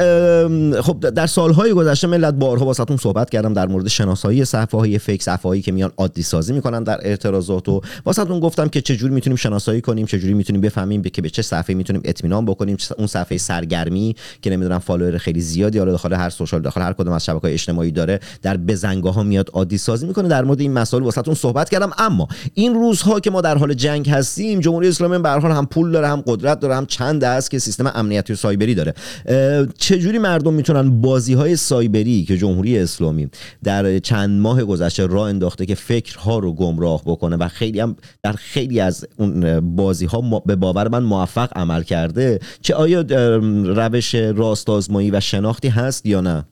خب 0.81 1.01
در 1.01 1.27
سالهای 1.27 1.73
گذشته 1.73 2.07
ملت 2.07 2.35
بارها 2.35 2.65
واسهتون 2.67 2.97
صحبت 2.97 3.31
کردم 3.31 3.53
در 3.53 3.67
مورد 3.67 3.89
شناسایی 3.89 4.45
صفحه 4.45 4.81
های 4.81 4.99
فیک 4.99 5.23
صفحه 5.23 5.49
هایی 5.49 5.63
که 5.63 5.73
میان 5.73 5.93
عادی 5.97 6.23
سازی 6.23 6.53
می‌کنن 6.53 6.83
در 6.83 6.99
اعتراضات 7.03 7.69
و 7.69 7.81
واسهتون 8.07 8.41
گفتم 8.41 8.69
که 8.69 8.81
چجوری 8.81 9.15
می‌تونیم 9.15 9.37
شناسایی 9.37 9.81
کنیم 9.81 10.07
چجوری 10.07 10.35
می‌تونیم 10.35 10.61
بفهمیم 10.61 11.03
که 11.03 11.23
به 11.23 11.31
چه 11.31 11.43
صفحه 11.43 11.75
می‌تونیم 11.75 12.03
اطمینان 12.05 12.45
بکنیم 12.45 12.77
چه- 12.77 12.95
اون 12.99 13.07
صفحه 13.07 13.39
سرگرمی 13.39 14.17
که 14.43 14.51
نمی‌دونم 14.51 14.79
فالوور 14.79 15.19
خیلی 15.19 15.41
زیادی 15.41 15.79
حالا 15.79 15.91
داخل 15.91 16.13
هر 16.13 16.31
سوشال 16.31 16.63
داخل 16.63 16.81
هر 16.81 16.93
کدوم 16.93 17.13
از 17.13 17.25
شبکه‌های 17.25 17.53
اجتماعی 17.53 17.91
داره 17.91 18.21
در 18.43 18.57
بزنگاه 18.57 19.15
ها 19.15 19.23
میاد 19.23 19.51
عادی 19.53 19.79
سازی 19.79 20.07
می‌کنه. 20.07 20.29
در 20.29 20.45
مورد 20.45 20.61
این 20.61 20.73
مسائل 20.73 21.03
واسهتون 21.03 21.32
صحبت 21.35 21.71
کردم. 21.71 21.91
اما 21.99 22.29
این 22.55 22.75
روزها 22.75 23.21
که 23.21 23.31
ما 23.31 23.41
در 23.41 23.59
حال 23.59 23.75
جنگ 23.75 24.11
هستیم 24.11 24.61
جمهوری 24.61 24.89
اسلامی 24.89 25.19
به 25.19 25.29
حال 25.29 25.53
هم 25.53 25.67
پول 25.67 25.93
داره 25.93 26.09
هم 26.09 26.23
قدرت 26.27 26.61
داره 26.61 26.77
هم 26.77 26.87
چند 26.87 27.25
است 27.25 27.51
که 27.51 27.59
سیستم 27.59 27.93
امنیتی 27.95 28.33
و 28.33 28.37
سایبری 28.37 28.75
داره. 28.75 28.95
اه، 29.27 29.67
چجوری 29.67 30.19
مردم 30.19 30.55
می‌تونن 30.55 31.01
بازی 31.01 31.35
های 31.35 31.57
سایبری 31.57 32.25
که 32.25 32.37
جمهوری 32.37 32.79
اسلامی 32.79 33.29
در 33.65 33.99
چند 33.99 34.41
ماه 34.41 34.65
گذشته 34.65 35.07
راه 35.07 35.29
انداخته 35.29 35.67
که 35.67 35.75
فکرها 35.75 36.39
رو 36.39 36.53
گمراه 36.53 37.03
بکنه 37.07 37.37
و 37.37 37.49
خیلی 37.49 37.81
هم 37.81 37.97
در 38.23 38.33
خیلی 38.33 38.81
از 38.81 39.07
اون 39.17 39.61
بازی 39.77 40.07
ها 40.07 40.43
به 40.47 40.57
باور 40.57 40.89
من 40.89 41.03
موفق 41.03 41.49
عمل 41.57 41.83
کرده 41.83 42.39
چه 42.61 42.75
آیا 42.75 43.05
روش 43.65 44.15
راست 44.15 44.71
آزمایی 44.71 45.11
و 45.11 45.21
شناختی 45.21 45.69
هست 45.69 46.07
یا 46.07 46.21
نه؟ 46.21 46.45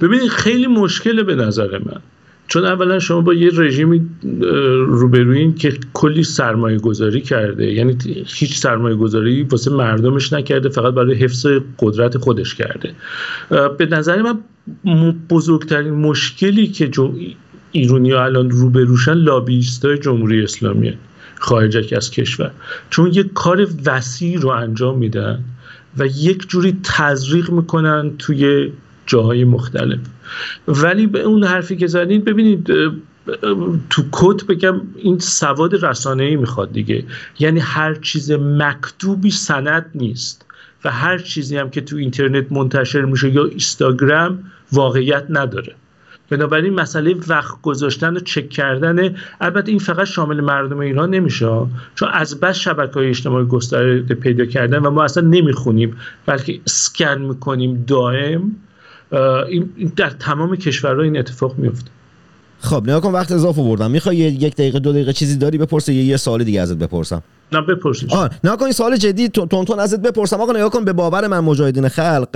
ببینید 0.00 0.28
خیلی 0.28 0.66
مشکله 0.66 1.22
به 1.22 1.34
نظر 1.34 1.78
من. 1.78 2.00
چون 2.48 2.64
اولا 2.64 2.98
شما 2.98 3.20
با 3.20 3.34
یه 3.34 3.50
رژیمی 3.54 4.06
روبروین 4.86 5.54
که 5.54 5.78
کلی 5.92 6.24
سرمایه 6.24 6.78
گذاری 6.78 7.20
کرده. 7.20 7.72
یعنی 7.72 7.96
هیچ 8.26 8.58
سرمایه 8.58 8.96
گذاری 8.96 9.42
واسه 9.42 9.70
مردمش 9.70 10.32
نکرده 10.32 10.68
فقط 10.68 10.94
برای 10.94 11.14
حفظ 11.14 11.46
قدرت 11.78 12.18
خودش 12.18 12.54
کرده. 12.54 12.92
به 13.78 13.86
نظر 13.86 14.22
من 14.22 14.38
بزرگترین 15.30 15.94
مشکلی 15.94 16.66
که 16.66 16.90
ایرونی 17.72 18.10
ها 18.10 18.24
الان 18.24 18.50
روبروشن 18.50 19.14
لابیستای 19.14 19.98
جمهوری 19.98 20.42
اسلامیه 20.42 20.94
خارج 21.38 21.94
از 21.94 22.10
کشور. 22.10 22.50
چون 22.90 23.10
یک 23.12 23.32
کار 23.32 23.68
وسیع 23.86 24.38
رو 24.40 24.48
انجام 24.48 24.98
میدن 24.98 25.44
و 25.98 26.06
یک 26.06 26.48
جوری 26.48 26.76
تزریق 26.84 27.50
می‌کنن 27.50 28.10
توی 28.18 28.72
جاهای 29.06 29.44
مختلف. 29.44 29.98
ولی 30.68 31.06
به 31.06 31.20
اون 31.20 31.44
حرفی 31.44 31.76
که 31.76 31.86
زدین 31.86 32.24
ببینید 32.24 32.72
تو 33.90 34.02
کد 34.12 34.46
بگم 34.46 34.80
این 34.96 35.18
سواد 35.18 35.84
رسانه‌ای 35.84 36.36
می‌خواد 36.36 36.72
دیگه. 36.72 37.04
یعنی 37.38 37.60
هر 37.60 37.94
چیز 37.94 38.32
مکتوبی 38.32 39.30
سند 39.30 39.90
نیست 39.94 40.44
و 40.84 40.90
هر 40.90 41.18
چیزی 41.18 41.56
هم 41.56 41.70
که 41.70 41.80
تو 41.80 41.96
اینترنت 41.96 42.52
منتشر 42.52 43.04
میشه 43.04 43.30
یا 43.30 43.44
اینستاگرام 43.44 44.38
واقعیت 44.72 45.24
نداره. 45.30 45.74
بنابراین 46.30 46.74
مسئله 46.74 47.16
وقت 47.28 47.62
گذاشتن 47.62 48.16
و 48.16 48.20
چک 48.20 48.48
کردن 48.48 49.16
البته 49.40 49.70
این 49.70 49.78
فقط 49.78 50.06
شامل 50.06 50.40
مردم 50.40 50.78
ایران 50.78 51.10
نمیشه. 51.10 51.66
چون 51.94 52.08
از 52.12 52.40
بس 52.40 52.56
شبکه 52.56 52.92
های 52.92 53.08
اجتماعی 53.08 53.46
گسترده 53.46 54.14
پیدا 54.14 54.44
کردن 54.44 54.78
و 54.78 54.90
ما 54.90 55.04
اصلا 55.04 55.28
نمی‌خونیم 55.28 55.96
بلکه 56.26 56.60
اسکن 56.66 57.18
می‌کنیم 57.18 57.84
دائم. 57.86 58.56
این 59.48 59.92
در 59.96 60.10
تمام 60.10 60.56
کشورها 60.56 61.02
این 61.02 61.18
اتفاق 61.18 61.58
میفته 61.58 61.90
خب 62.60 62.82
نگاه 62.82 63.00
کن 63.00 63.12
وقت 63.12 63.32
اضافه 63.32 63.62
بردم. 63.62 63.90
می‌خوای 63.90 64.16
یک 64.16 64.54
دقیقه 64.54 64.78
دو 64.78 64.92
دقیقه 64.92 65.12
چیزی 65.12 65.36
داری؟ 65.36 65.58
بپرسه 65.58 65.94
یا 65.94 66.04
یه 66.04 66.16
سوال 66.16 66.44
دیگه 66.44 66.60
ازت 66.60 66.76
بپرسم. 66.76 67.22
نه 67.52 67.60
بپرسید 67.60 68.12
آه 68.12 68.30
نگاه 68.44 68.56
کن 68.56 68.64
این 68.64 68.72
سوال 68.72 68.96
جدی 68.96 69.28
تون 69.28 69.64
تون 69.64 69.80
ازت 69.80 70.00
بپرسم. 70.00 70.40
آقا 70.40 70.52
نگاه 70.52 70.70
کن 70.70 70.84
به 70.84 70.92
باور 70.92 71.26
من 71.26 71.40
مجاهدین 71.40 71.88
خلق 71.88 72.28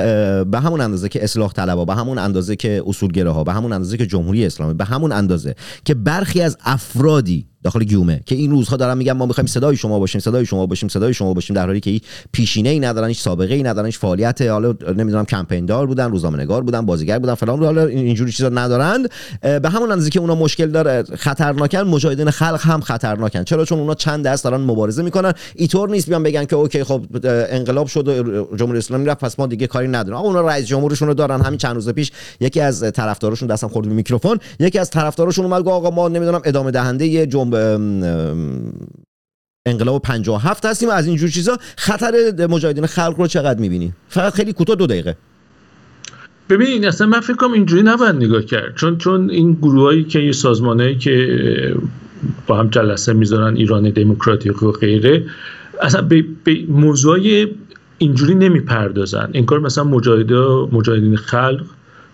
به 0.50 0.60
همون 0.60 0.80
اندازه 0.80 1.08
که 1.08 1.24
اصلاح 1.24 1.52
طلبها 1.52 1.84
به 1.84 1.94
همون 1.94 2.18
اندازه 2.18 2.56
که 2.56 2.82
اصولگراها 2.86 3.44
به 3.44 3.52
همون 3.52 3.72
اندازه 3.72 3.96
که 3.96 4.06
جمهوری 4.06 4.46
اسلامی 4.46 4.74
به 4.74 4.84
همون 4.84 5.12
اندازه 5.12 5.54
که 5.84 5.94
برخی 5.94 6.42
از 6.42 6.58
افرادی 6.64 7.46
داخل 7.62 7.84
گیومه. 7.84 8.20
که 8.26 8.34
این 8.34 8.50
روزها 8.50 8.76
دارن 8.76 8.98
میگن 8.98 9.12
ما 9.12 9.26
می‌خوایم 9.26 9.46
صدای 9.46 9.76
شما 9.76 9.98
باشیم 9.98 10.20
صدای 10.20 10.46
شما 10.46 10.66
باشیم 10.66 10.88
صدای 10.88 11.14
شما 11.14 11.34
باشیم. 11.34 11.56
در 11.56 11.66
حالی 11.66 11.80
که 11.80 12.00
پیشینه 12.32 12.68
ای 12.68 12.80
ندارن 12.80 13.08
هیچ 13.08 13.20
سابقه 13.20 13.54
ای 13.54 13.62
ندارن 13.62 13.86
هیچ 13.86 13.98
فعالیت 13.98 14.42
حالا 14.42 14.74
نمی‌دونم 14.96 15.24
کمپین 15.24 15.66
دار 15.66 15.86
بودن 15.86 16.10
روزنامه 16.10 16.38
نگار 16.38 16.62
بودن 16.62 16.86
بازیگر 16.86 17.18
بودن 17.18 17.34
فلان 17.34 17.64
حالا 17.64 17.86
اینجوری 17.86 18.32
چیزا 18.32 18.48
ندارند. 18.48 19.08
به 19.42 19.68
همون 19.68 19.92
اندازه 19.92 20.10
که 20.10 20.20
اونا 20.20 20.34
مشکل 20.34 20.70
داره 20.70 21.02
خطرناکن 21.02 21.78
مجاهدین 21.78 22.30
خلق 22.30 22.60
هم 22.62 22.80
خطرناکن. 22.80 23.44
چرا؟ 23.44 23.64
چون 23.64 23.78
اونا 23.78 23.94
چند 23.94 24.26
دست 24.26 24.44
دارن 24.44 24.60
مبارزه 24.60 25.02
می‌کنن. 25.02 25.32
اینطور 25.54 25.90
نیست 25.90 26.08
بیان 26.08 26.22
بگن 26.22 26.44
که 26.44 26.56
اوکی 26.56 26.84
خب 26.84 27.04
انقلاب 27.24 27.86
شد 27.86 28.08
و 28.08 28.46
جمهوری 28.56 28.78
اسلامی 28.78 29.06
رفت 29.06 29.20
پس 29.20 29.38
ما 29.38 29.46
دیگه 29.46 29.66
کاری 29.66 29.88
نداریم. 29.88 30.14
اونا 30.14 30.40
رئیس 30.40 30.66
جمهورشون 30.66 31.08
رو 31.08 31.14
دارن. 31.14 31.40
همین 31.40 31.58
چند 31.58 31.74
روز 31.74 31.88
پیش 31.88 32.10
یکی 32.40 32.60
از 32.60 32.92
طرفداراشون 32.92 33.48
دستم 33.48 33.68
خورد 33.68 33.88
به 33.88 33.94
میکروفون 33.94 34.38
یکی 34.60 34.78
از 34.78 34.90
طرفداراشون 34.90 35.44
اومد 35.44 35.62
گفت 35.62 35.74
آقا 35.74 35.90
ما 35.90 36.08
نمی‌دونم 36.08 36.40
ادامه 36.44 36.70
دهنده 36.70 37.26
جنب 37.26 37.51
انقلاب 39.66 40.02
57 40.02 40.66
هستیم 40.66 40.88
از 40.88 41.06
اینجور 41.06 41.28
چیزا 41.28 41.58
خطر 41.76 42.46
مجاهدین 42.50 42.86
خلق 42.86 43.14
رو 43.18 43.26
چقدر 43.26 43.60
می‌بینی؟ 43.60 43.92
فقط 44.08 44.34
خیلی 44.34 44.52
کوتاه 44.52 44.76
دو 44.76 44.86
دقیقه. 44.86 45.16
ببین 46.48 46.84
اصلا 46.84 47.06
من 47.06 47.20
فکر 47.20 47.36
کنم 47.36 47.52
اینجوری 47.52 47.82
نباید 47.82 48.16
نگاه 48.16 48.42
کرد. 48.42 48.76
چون 48.76 48.98
چون 48.98 49.30
این 49.30 49.52
گروهایی 49.52 50.04
که 50.04 50.18
یه 50.18 50.32
سازمانهایی 50.32 50.98
که 50.98 51.76
با 52.46 52.58
هم 52.58 52.68
جلسه 52.68 53.12
می‌ذارن 53.12 53.56
ایران 53.56 53.90
دموکراتیک 53.90 54.62
و 54.62 54.72
غیره 54.72 55.24
اصلا 55.80 56.02
به, 56.02 56.24
به 56.44 56.64
موضوع 56.68 57.46
اینجوری 57.98 58.34
نمی‌پردازن. 58.34 59.30
این 59.32 59.46
کار 59.46 59.58
مثلا 59.58 59.84
مجاهده 59.84 60.68
مجاهدین 60.72 61.16
خلق 61.16 61.64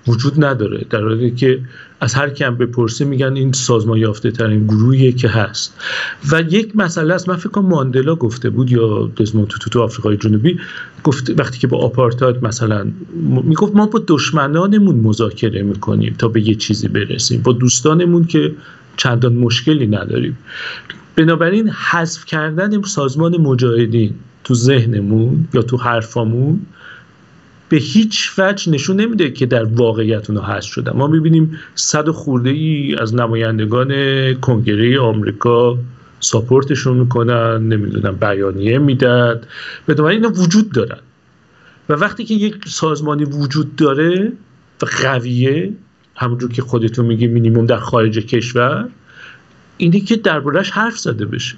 وجود 0.08 0.44
نداره 0.44 0.86
در 0.90 1.02
حالی 1.02 1.30
که 1.30 1.60
از 2.00 2.14
هر 2.14 2.30
کم 2.30 2.54
بپرسه 2.54 3.04
میگن 3.04 3.36
این 3.36 3.52
سازمان 3.52 3.98
یافته 3.98 4.30
ترین 4.30 4.66
گروهیه 4.66 5.12
که 5.12 5.28
هست. 5.28 5.74
و 6.32 6.42
یک 6.42 6.76
مسئله 6.76 7.14
است 7.14 7.28
من 7.28 7.36
فکر 7.36 7.48
کنم 7.48 7.66
ماندلا 7.66 8.14
گفته 8.14 8.50
بود 8.50 8.72
یا 8.72 9.10
دزموند 9.16 9.46
توتو 9.48 9.70
تو 9.70 9.80
آفریقای 9.80 10.16
جنوبی 10.16 10.58
گفت 11.04 11.40
وقتی 11.40 11.58
که 11.58 11.66
با 11.66 11.78
آپارتاید 11.78 12.44
مثلا 12.44 12.86
می‌گفت 13.42 13.76
ما 13.76 13.86
با 13.86 14.02
دشمنانمون 14.06 14.94
مذاکره 14.94 15.62
می‌کنیم 15.62 16.14
تا 16.18 16.28
به 16.28 16.48
یه 16.48 16.54
چیزی 16.54 16.88
برسیم. 16.88 17.42
با 17.42 17.52
دوستانمون 17.52 18.24
که 18.24 18.54
چندان 18.96 19.32
مشکلی 19.32 19.86
نداریم. 19.86 20.38
بنابراین 21.16 21.68
حذف 21.68 22.24
کردن 22.24 22.82
سازمان 22.82 23.36
مجاهدین 23.36 24.14
تو 24.44 24.54
ذهنمون 24.54 25.48
یا 25.54 25.62
تو 25.62 25.76
حرفامون 25.76 26.60
به 27.68 27.76
هیچ 27.76 28.32
وجه 28.38 28.72
نشون 28.72 29.00
نمیده 29.00 29.30
که 29.30 29.46
در 29.46 29.64
واقعیت 29.64 30.30
اونها 30.30 30.46
هست 30.46 30.66
شدن 30.66 30.92
ما 30.92 31.06
می‌بینیم 31.06 31.58
صد 31.74 32.10
خورده 32.10 32.50
ای 32.50 32.96
از 33.00 33.14
نمایندگان 33.14 33.90
کنگره 34.34 35.00
آمریکا 35.00 35.78
ساپورتشون 36.20 36.96
می‌کنن 36.96 37.68
نمی‌دونم 37.68 38.16
بیانیه 38.16 38.78
میدن 38.78 39.40
بنابراین 39.86 40.24
اینا 40.24 40.42
وجود 40.42 40.72
دارن. 40.72 40.98
و 41.88 41.92
وقتی 41.92 42.24
که 42.24 42.34
یک 42.34 42.56
سازمانی 42.66 43.24
وجود 43.24 43.76
داره 43.76 44.32
و 44.82 44.86
قویه 45.02 45.72
همونجور 46.16 46.52
که 46.52 46.62
خودتون 46.62 47.06
میگی 47.06 47.26
مینیموم 47.26 47.66
در 47.66 47.78
خارج 47.78 48.18
کشور 48.18 48.88
اینه 49.76 50.00
که 50.00 50.16
دربارهش 50.16 50.70
حرف 50.70 50.98
زده 50.98 51.24
بشه. 51.24 51.56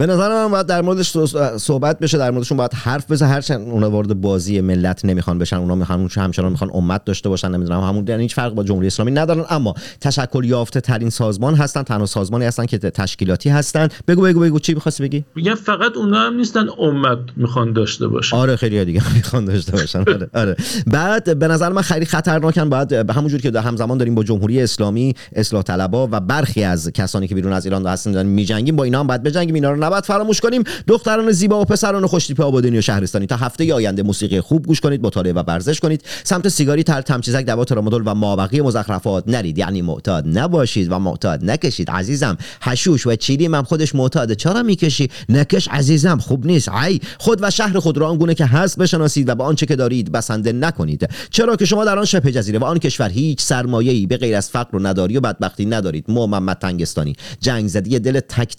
به 0.00 0.06
نظر 0.06 0.28
من 0.28 0.50
باید 0.50 0.66
در 0.66 0.82
موردش 0.82 1.16
صحبت 1.56 1.98
بشه 1.98 2.18
در 2.18 2.30
موردشون 2.30 2.58
باید 2.58 2.74
حرف 2.74 3.10
بزنه 3.10 3.28
هرچند 3.28 3.68
اونا 3.68 3.90
وارد 3.90 4.20
بازی 4.20 4.60
ملت 4.60 5.04
نمی‌خوان 5.04 5.38
بشن 5.38 5.56
اونا 5.56 5.74
می‌خوان 5.74 6.08
همچنان 6.16 6.52
می‌خوان 6.52 6.70
امت 6.74 7.04
داشته 7.04 7.28
باشن 7.28 7.50
نمی‌دونم 7.50 7.80
همون 7.80 8.04
در 8.04 8.18
هیچ 8.18 8.34
فرق 8.34 8.54
با 8.54 8.64
جمهوری 8.64 8.86
اسلامی 8.86 9.10
ندارن. 9.10 9.44
اما 9.50 9.74
تشکل 10.00 10.44
یافته 10.44 10.80
ترین 10.80 11.10
سازمان 11.10 11.54
هستن 11.54 11.82
تنها 11.82 12.06
سازمانی 12.06 12.44
هستن 12.44 12.66
که 12.66 12.78
تشکیلاتی 12.78 13.48
هستن. 13.50 13.88
بگو 14.08 14.22
بگو 14.22 14.40
بگو 14.40 14.58
چی 14.58 14.74
می‌خواستی 14.74 15.02
بگی؟ 15.02 15.24
میگن 15.34 15.54
فقط 15.54 15.96
اونا 15.96 16.18
هم 16.18 16.34
نیستن 16.36 16.66
امت 16.78 17.18
می‌خوان 17.36 17.72
داشته 17.72 18.08
باشن. 18.08 18.36
آره 18.36 18.56
خیلی 18.56 18.84
دیگه 18.84 19.02
می‌خوان 19.14 19.44
داشته 19.44 19.72
باشن. 19.72 19.98
آره 19.98 20.30
آره. 20.34 20.56
بعد 20.86 21.38
به 21.38 21.48
نظر 21.48 21.72
من 21.72 21.82
خیلی 21.82 22.06
خطرناکن 22.06 22.70
باید 22.70 23.06
به 23.06 23.12
همون 23.12 23.28
جور 23.28 23.40
که 23.40 23.60
همزمان 23.60 23.98
داریم 23.98 24.14
با 24.14 24.24
جمهوری 24.24 24.62
اسلامی 24.62 25.14
اصلاح 25.32 25.62
طلبا 25.62 26.08
و 26.12 26.20
برخی 26.20 26.64
از 26.64 26.90
کسانی 26.94 27.28
که 27.28 27.34
بیرون 27.34 27.52
از 27.52 27.64
ایران 27.64 27.86
هستن 27.86 28.26
میجنگیم 28.26 28.76
با 28.76 28.84
اینا 28.84 29.00
هم 29.00 29.06
باید 29.06 29.22
بجنگیم. 29.22 29.54
اینا 29.54 29.70
رو 29.70 29.89
نباید 29.90 30.04
فراموش 30.04 30.40
کنیم. 30.40 30.64
دختران 30.86 31.32
زیبا 31.32 31.60
و 31.60 31.64
پسران 31.64 32.06
خوشتیپ 32.06 32.40
آبادانی 32.40 32.78
و 32.78 32.80
شهرستانی. 32.80 33.26
تا 33.26 33.36
هفته 33.36 33.74
آینده 33.74 34.02
موسیقی 34.02 34.40
خوب 34.40 34.66
گوش 34.66 34.80
کنید 34.80 35.02
مطالعه 35.02 35.32
و 35.32 35.42
ورزش 35.46 35.80
کنید. 35.80 36.04
سمت 36.24 36.48
سیگاری 36.48 36.82
تر 36.82 37.02
تمچیزک 37.02 37.46
دوا 37.46 37.64
ترامادول 37.64 38.02
و 38.06 38.14
مابقی 38.14 38.60
مزخرفات 38.60 39.24
نرید. 39.26 39.58
یعنی 39.58 39.82
معتاد 39.82 40.38
نباشید 40.38 40.92
و 40.92 40.98
معتاد 40.98 41.50
نکشید. 41.50 41.90
عزیزم 41.90 42.36
حشوش 42.62 43.06
و 43.06 43.16
چیلی 43.16 43.46
هم 43.46 43.62
خودش 43.62 43.94
معتاده 43.94 44.34
چرا 44.34 44.62
می‌کشی؟ 44.62 45.08
نکش 45.28 45.68
عزیزم 45.68 46.18
خوب 46.18 46.46
نیست. 46.46 46.68
ای 46.68 47.00
خود 47.18 47.38
و 47.42 47.50
شهر 47.50 47.78
خود 47.78 47.98
را 47.98 48.08
آنگونه 48.08 48.34
که 48.34 48.46
هست 48.46 48.78
بشناسید 48.78 49.28
و 49.28 49.34
به 49.34 49.44
آنچه 49.44 49.66
که 49.66 49.76
دارید 49.76 50.12
بسنده 50.12 50.52
نکنید. 50.52 51.08
چرا 51.30 51.56
که 51.56 51.64
شما 51.64 51.84
در 51.84 51.98
آن 51.98 52.04
شبه 52.04 52.32
جزیره 52.32 52.58
و 52.58 52.64
آن 52.64 52.78
کشور 52.78 53.08
هیچ 53.08 53.42
سرمایه‌ای 53.42 54.06
به 54.06 54.16
غیر 54.16 54.36
از 54.36 54.50
فقر 54.50 54.76
و 54.76 54.86
نداری 54.86 55.16
و 55.16 55.20
بدبختی 55.20 55.66
ندارید. 55.66 56.04
محمد 56.08 56.58
تنگستانی. 56.58 57.16
جنگ 57.40 57.68
زدی 57.68 57.98
دل 57.98 58.20
تک 58.20 58.56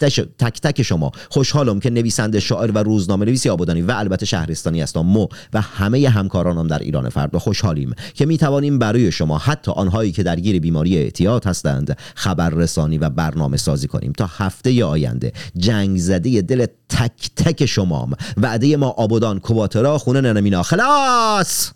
تک 0.62 0.82
شما. 0.82 1.12
خوشحالم 1.30 1.80
که 1.80 1.90
نویسنده 1.90 2.40
شاعر 2.40 2.70
و 2.70 2.78
روزنامه 2.78 3.24
نویسی 3.24 3.48
آبادانی 3.48 3.82
و 3.82 3.90
البته 3.90 4.26
شهرستانی 4.26 4.80
هستم 4.80 5.00
مو 5.00 5.26
و 5.52 5.60
همه 5.60 6.08
همکارانم 6.08 6.66
در 6.66 6.78
ایران 6.78 7.08
فرد. 7.08 7.34
و 7.34 7.38
خوشحالیم 7.38 7.94
که 8.14 8.26
می 8.26 8.38
توانیم 8.38 8.78
برای 8.78 9.12
شما 9.12 9.38
حتی 9.38 9.72
آنهایی 9.72 10.12
که 10.12 10.22
درگیر 10.22 10.60
بیماری 10.60 10.98
اعتیاد 10.98 11.44
هستند 11.44 11.98
خبررسانی 12.14 12.98
و 12.98 13.10
برنامه 13.10 13.56
سازی 13.56 13.88
کنیم. 13.88 14.12
تا 14.12 14.30
هفته 14.36 14.84
آینده 14.84 15.32
جنگ 15.56 15.98
زده 15.98 16.42
دل 16.42 16.66
تک 16.88 17.30
تک 17.36 17.66
شمام. 17.66 18.12
وعده 18.36 18.76
ما 18.76 18.88
آبادان 18.88 19.40
کواترا 19.40 19.98
خونه 19.98 20.20
ننمینا 20.20 20.62
خلاص 20.62 21.72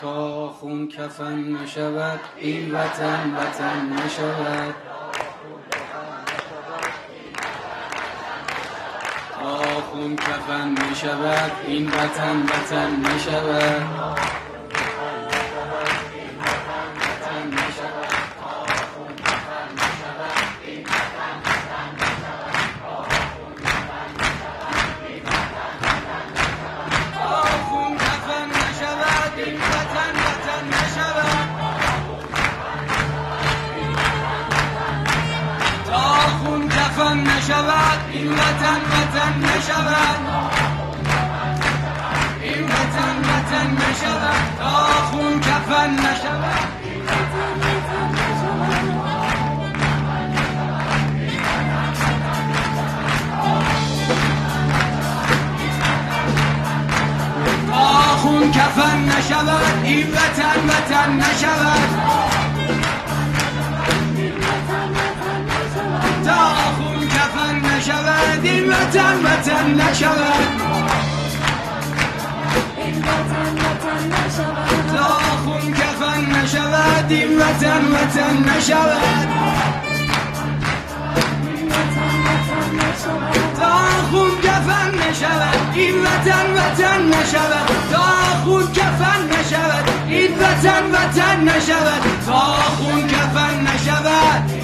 تا 0.00 0.48
خون 0.48 0.88
کفن 0.88 1.34
نشود 1.34 2.20
این 2.36 2.74
وطن 2.74 3.34
وطن 3.36 3.92
نشود. 3.92 4.74
تا 9.40 9.56
خون 9.80 10.16
کفن 10.16 10.68
نشود 10.68 11.52
این 11.66 11.88
وطن 11.88 12.42
وطن 12.42 12.90
نشود. 13.00 14.51
نشود. 37.42 37.98
این 38.12 38.32
وطن 38.32 38.80
وطن 38.92 39.32
نشود. 39.38 40.18
این 42.42 42.64
وطن 42.64 43.16
وطن 43.28 43.70
نشود. 43.70 44.58
تا 44.58 44.70
خون 45.10 45.40
کفن 45.40 45.90
نشود. 45.90 46.72
خون 58.16 58.52
کفن 58.52 58.98
نشود. 59.04 59.84
این 59.84 60.10
وطن 60.10 60.68
وطن 60.68 61.12
نشود. 61.12 62.11
نشود 68.92 69.08
این 69.08 69.24
وطن 69.24 69.64
وطن 73.64 74.02
نشود. 74.26 74.86
تا 74.96 75.08
خون 75.44 75.72
کفن 75.72 76.20
نشود 76.20 77.12
این 77.12 77.38
وطن 77.38 77.84
وطن 77.92 78.36
نشود. 78.50 79.28
تا 83.60 83.78
خون 84.10 84.40
کفن 84.42 84.90
نشود 84.94 85.72
این 85.74 86.00
وطن 86.02 86.46
وطن 86.54 87.02
نشود. 87.02 87.68
تا 87.92 88.06
خون 88.44 88.72
کفن 88.72 89.20
نشود 89.26 89.84
این 90.08 90.34
وطن 90.34 90.84
وطن 90.92 91.40
نشود. 91.40 92.02
تا 92.26 92.40
خون 92.76 93.06
کفن 93.06 93.60
نشود 93.60 94.62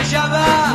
نشود. 0.00 0.69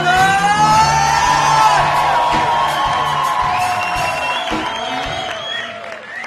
Bravo! 0.00 0.37